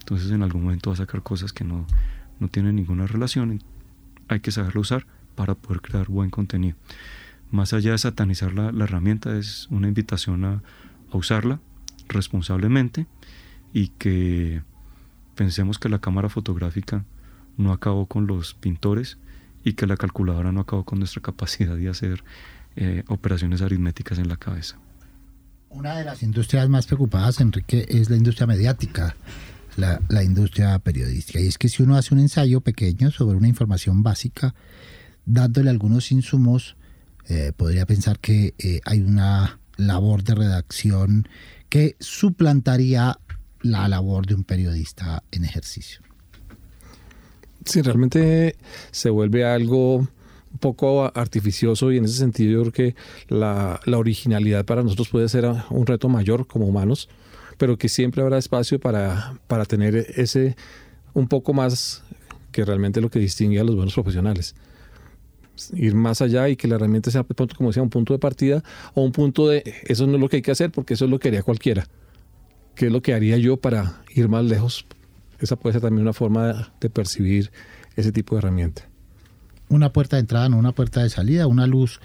[0.00, 1.86] Entonces en algún momento va a sacar cosas que no,
[2.38, 3.62] no tienen ninguna relación.
[4.28, 6.76] Hay que saberlo usar para poder crear buen contenido.
[7.54, 10.60] Más allá de satanizar la, herramienta, es una invitación a,
[11.12, 11.60] a usarla
[12.08, 13.06] responsablemente
[13.72, 14.64] y que
[15.36, 17.04] pensemos que la cámara fotográfica
[17.56, 19.18] no acabó con los pintores
[19.62, 22.24] y que la calculadora no acabó con nuestra capacidad de hacer
[22.74, 24.76] eh, operaciones aritméticas en la cabeza.
[25.70, 29.14] Una de las industrias más preocupadas, Enrique, es la industria mediática,
[29.76, 31.38] la, la, industria periodística.
[31.38, 34.56] Y es que si uno hace un ensayo pequeño sobre una información básica,
[35.24, 36.74] dándole algunos insumos,
[37.28, 41.28] eh, podría pensar que eh, hay una labor de redacción
[41.68, 43.18] que suplantaría
[43.62, 46.00] la labor de un periodista en ejercicio.
[47.64, 48.56] Sí, realmente
[48.90, 52.96] se vuelve algo un poco artificioso y en ese sentido yo creo que
[53.28, 57.08] la, la, originalidad para nosotros puede ser un reto mayor como humanos,
[57.56, 60.56] pero que siempre habrá espacio para, para tener ese
[61.14, 62.02] un poco más
[62.52, 64.54] que realmente lo que distingue a los buenos profesionales.
[65.74, 67.24] Ir más allá y que la herramienta sea,
[67.56, 68.62] como decía, un punto de partida
[68.94, 71.10] o un punto de eso no es lo que hay que hacer porque eso es
[71.10, 71.86] lo que haría cualquiera.
[72.74, 74.86] ¿Qué es lo que haría yo para ir más lejos?
[75.38, 77.52] Esa puede ser también una forma de, percibir
[77.96, 78.88] ese tipo de herramienta.
[79.68, 82.00] Una puerta de entrada, no una puerta de salida, una luz,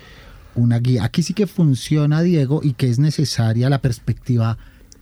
[0.55, 1.03] una guía.
[1.03, 4.57] Aquí sí que funciona, Diego, y que es necesaria la perspectiva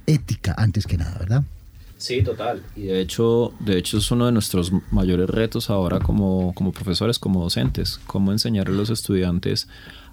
[0.05, 1.43] ética antes que nada, ¿verdad?
[1.97, 2.61] Sí, total.
[2.75, 7.17] Y de hecho, de hecho es uno de nuestros mayores retos ahora como, como profesores,
[7.17, 9.67] como docentes, cómo enseñar a los estudiantes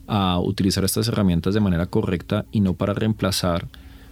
[0.06, 3.68] a utilizar estas herramientas de manera correcta y no para reemplazar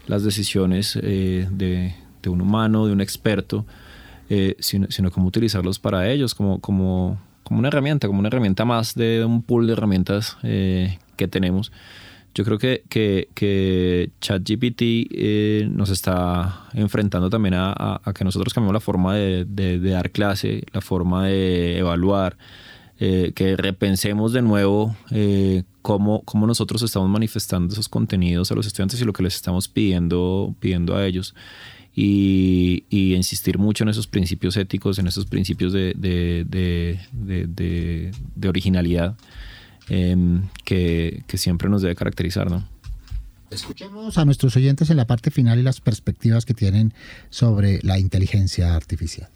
[0.06, 1.94] las decisiones eh, de,
[2.28, 3.66] un humano, de un experto,
[4.28, 8.64] eh, sino, sino cómo utilizarlos para ellos, como, como, como una herramienta, como una herramienta
[8.64, 11.72] más de un pool de herramientas eh, que tenemos.
[12.34, 18.80] Yo creo que, que, que ChatGPT nos está enfrentando también a, que nosotros cambiemos la
[18.80, 22.38] forma de, de, dar clase, la forma de evaluar,
[22.98, 24.96] que repensemos de nuevo
[25.82, 29.68] cómo, cómo, nosotros estamos manifestando esos contenidos a los estudiantes y lo que les estamos
[29.68, 31.34] pidiendo, pidiendo a ellos.
[31.94, 36.88] Y, insistir mucho en esos principios éticos, en esos principios de, de
[38.48, 39.16] originalidad
[39.92, 42.50] em, que, que, siempre nos debe caracterizar.
[42.50, 42.66] ¿no?
[43.50, 46.94] Escuchemos a nuestros oyentes en la parte final y las perspectivas que tienen
[47.30, 49.28] sobre la inteligencia artificial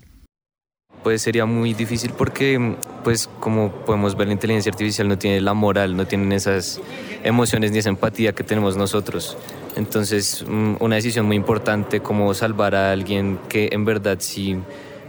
[1.06, 5.54] pues sería muy difícil porque, pues como podemos ver, la inteligencia artificial no tiene la
[5.54, 6.80] moral, no tienen esas
[7.22, 9.36] emociones ni esa empatía que tenemos nosotros.
[9.76, 14.58] Entonces, mm, una decisión muy importante como salvar a alguien que en verdad sí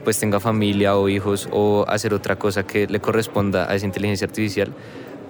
[0.04, 4.28] pues tenga familia o hijos o hacer otra cosa que le corresponda a esa inteligencia
[4.28, 4.72] artificial,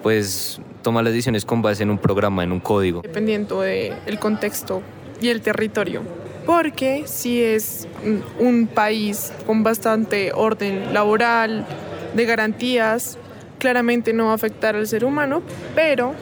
[0.02, 3.02] pues toma las decisiones con base en un programa, en un código.
[3.02, 4.82] Dependiendo del contexto
[5.20, 6.02] y el territorio
[6.46, 7.86] porque si es
[8.38, 11.66] un país con bastante orden laboral,
[12.14, 13.18] de garantías,
[13.58, 15.42] claramente no va a afectar al ser humano,
[15.74, 16.14] pero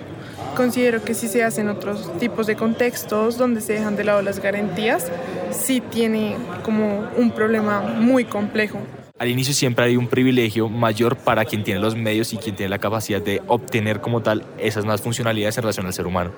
[0.56, 4.40] considero que si se hacen otros tipos de contextos donde se dejan de lado las
[4.40, 5.10] garantías,
[5.50, 8.78] sí tiene como un problema muy complejo.
[9.18, 12.68] Al inicio siempre hay un privilegio mayor para quien tiene los medios y quien tiene
[12.68, 16.32] la capacidad de obtener como tal esas más funcionalidades en relación al ser humano.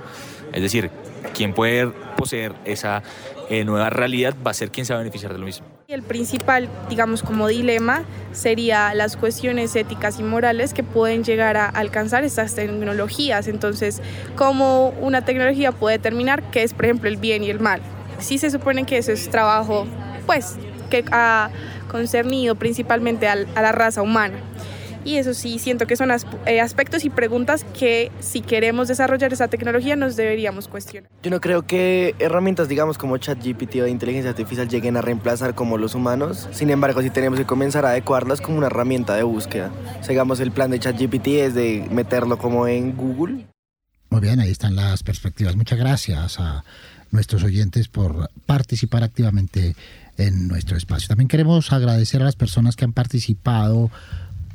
[0.53, 0.89] Es decir,
[1.35, 3.03] quien puede poseer esa
[3.51, 5.67] eh, nueva realidad va a ser quien se va a beneficiar de lo mismo.
[5.89, 11.67] El principal, digamos, como dilema sería las cuestiones éticas y morales que pueden llegar a
[11.69, 13.49] alcanzar estas tecnologías.
[13.49, 14.01] Entonces,
[14.37, 17.81] ¿cómo una tecnología puede determinar qué es, por ejemplo, el bien y el mal?
[18.21, 19.85] Sí se supone que eso es trabajo,
[20.27, 20.57] pues,
[20.91, 21.51] que ha
[21.89, 24.39] concernido principalmente a la raza humana.
[25.05, 26.11] Y eso sí, siento que son
[26.45, 31.11] eh, aspectos y preguntas que si queremos desarrollar esa tecnología nos deberíamos cuestionar.
[31.23, 35.55] Yo no creo que herramientas, digamos, como ChatGPT o de inteligencia artificial lleguen a reemplazar
[35.55, 36.49] como los humanos.
[36.53, 39.71] Sin embargo, sí tenemos que comenzar a adecuarlas como una herramienta de búsqueda.
[40.03, 43.47] Sigamos el plan de ChatGPT es de meterlo como en Google.
[44.11, 45.57] Muy bien, ahí están las perspectivas.
[45.57, 46.65] Muchas gracias a
[47.11, 49.75] nuestros oyentes por participar activamente
[50.19, 51.09] en nuestro espacio.
[51.09, 53.91] También queremos agradecer a las personas que han participado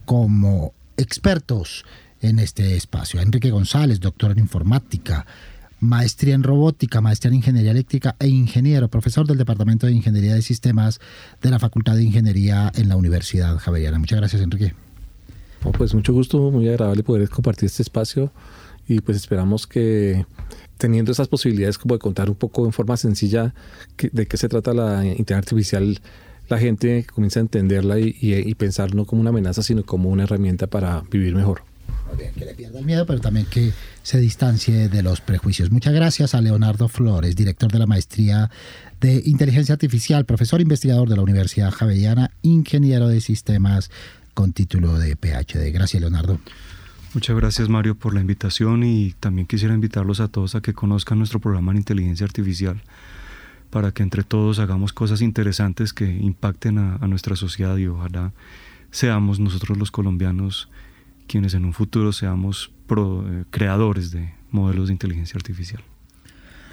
[0.05, 1.85] como expertos
[2.21, 3.21] en este espacio.
[3.21, 5.25] Enrique González, doctor en informática,
[5.79, 10.41] maestría en robótica, maestría en ingeniería eléctrica e ingeniero, profesor del Departamento de Ingeniería de
[10.41, 10.99] Sistemas
[11.41, 13.99] de la Facultad de Ingeniería en la Universidad Javeriana.
[13.99, 14.73] Muchas gracias, Enrique.
[15.77, 18.31] pues mucho gusto, muy agradable poder compartir este espacio
[18.87, 20.25] y pues esperamos que
[20.77, 23.53] teniendo esas posibilidades como de contar un poco en forma sencilla
[23.97, 26.01] de qué se trata la inteligencia artificial
[26.49, 30.67] la gente comienza a entenderla y, pensar no como una amenaza, sino como una herramienta
[30.67, 31.63] para vivir mejor
[32.35, 33.71] que le pierda el miedo, pero también que
[34.03, 35.71] se distancie de los prejuicios.
[35.71, 38.51] Muchas gracias a Leonardo Flores, director de la maestría
[39.01, 43.89] de inteligencia artificial, profesor investigador de la Universidad Javeriana, ingeniero de sistemas
[44.33, 45.71] con título de PhD.
[45.71, 46.39] Gracias, Leonardo.
[47.13, 51.19] Muchas gracias, Mario, por la invitación y también quisiera invitarlos a todos a que conozcan
[51.19, 52.81] nuestro programa en inteligencia artificial
[53.69, 58.33] para que entre todos hagamos cosas interesantes que impacten a, nuestra sociedad y ojalá
[58.89, 60.69] seamos nosotros los colombianos
[61.27, 65.83] quienes en un futuro seamos eh, creadores de modelos de inteligencia artificial.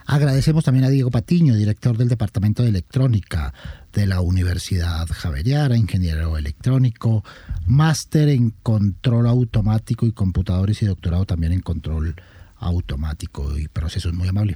[0.07, 3.55] Agradecemos también a Diego Patiño, director del Departamento de Electrónica
[3.93, 7.25] de la Universidad Javeriana, ingeniero electrónico,
[7.67, 12.15] máster en control automático y computadores y doctorado también en control
[12.59, 14.13] automático y procesos.
[14.13, 14.55] Muy amable.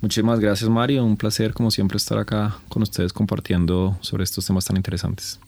[0.00, 4.66] Muchísimas gracias Mario, un placer como siempre estar acá con ustedes compartiendo sobre estos temas
[4.66, 5.40] tan interesantes.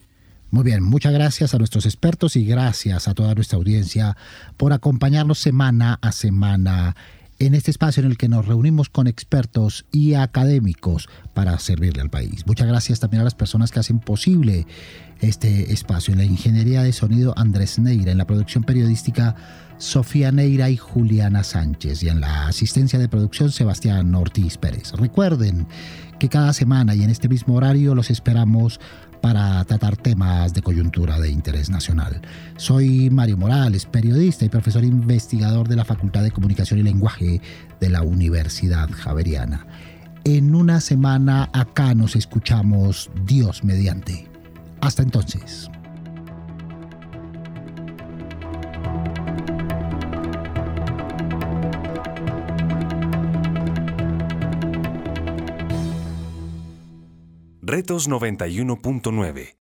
[0.49, 4.15] Muy bien, muchas gracias a nuestros expertos y gracias a toda nuestra audiencia
[4.55, 6.95] por acompañarnos semana a semana
[7.39, 12.09] en este espacio en el que nos reunimos con expertos y académicos para servirle al
[12.09, 12.45] país.
[12.47, 14.65] Muchas gracias también a las personas que hacen posible
[15.21, 16.13] este espacio.
[16.13, 19.35] En la ingeniería de sonido Andrés Neira, en la producción periodística
[19.77, 24.93] Sofía Neira y Juliana Sánchez y en la asistencia de producción Sebastián Ortiz Pérez.
[24.93, 25.67] Recuerden
[26.19, 28.79] que cada semana y en este mismo horario los esperamos
[29.27, 32.21] para tratar temas de coyuntura de interés nacional.
[32.55, 37.41] Soy Mario Morales, periodista y profesor investigador de la Facultad de Comunicación y Lenguaje
[37.81, 39.67] de la Universidad Javeriana.
[40.23, 44.29] En una semana acá nos escuchamos Dios mediante.
[44.79, 45.69] Hasta entonces.
[57.69, 59.53] Retos 91.9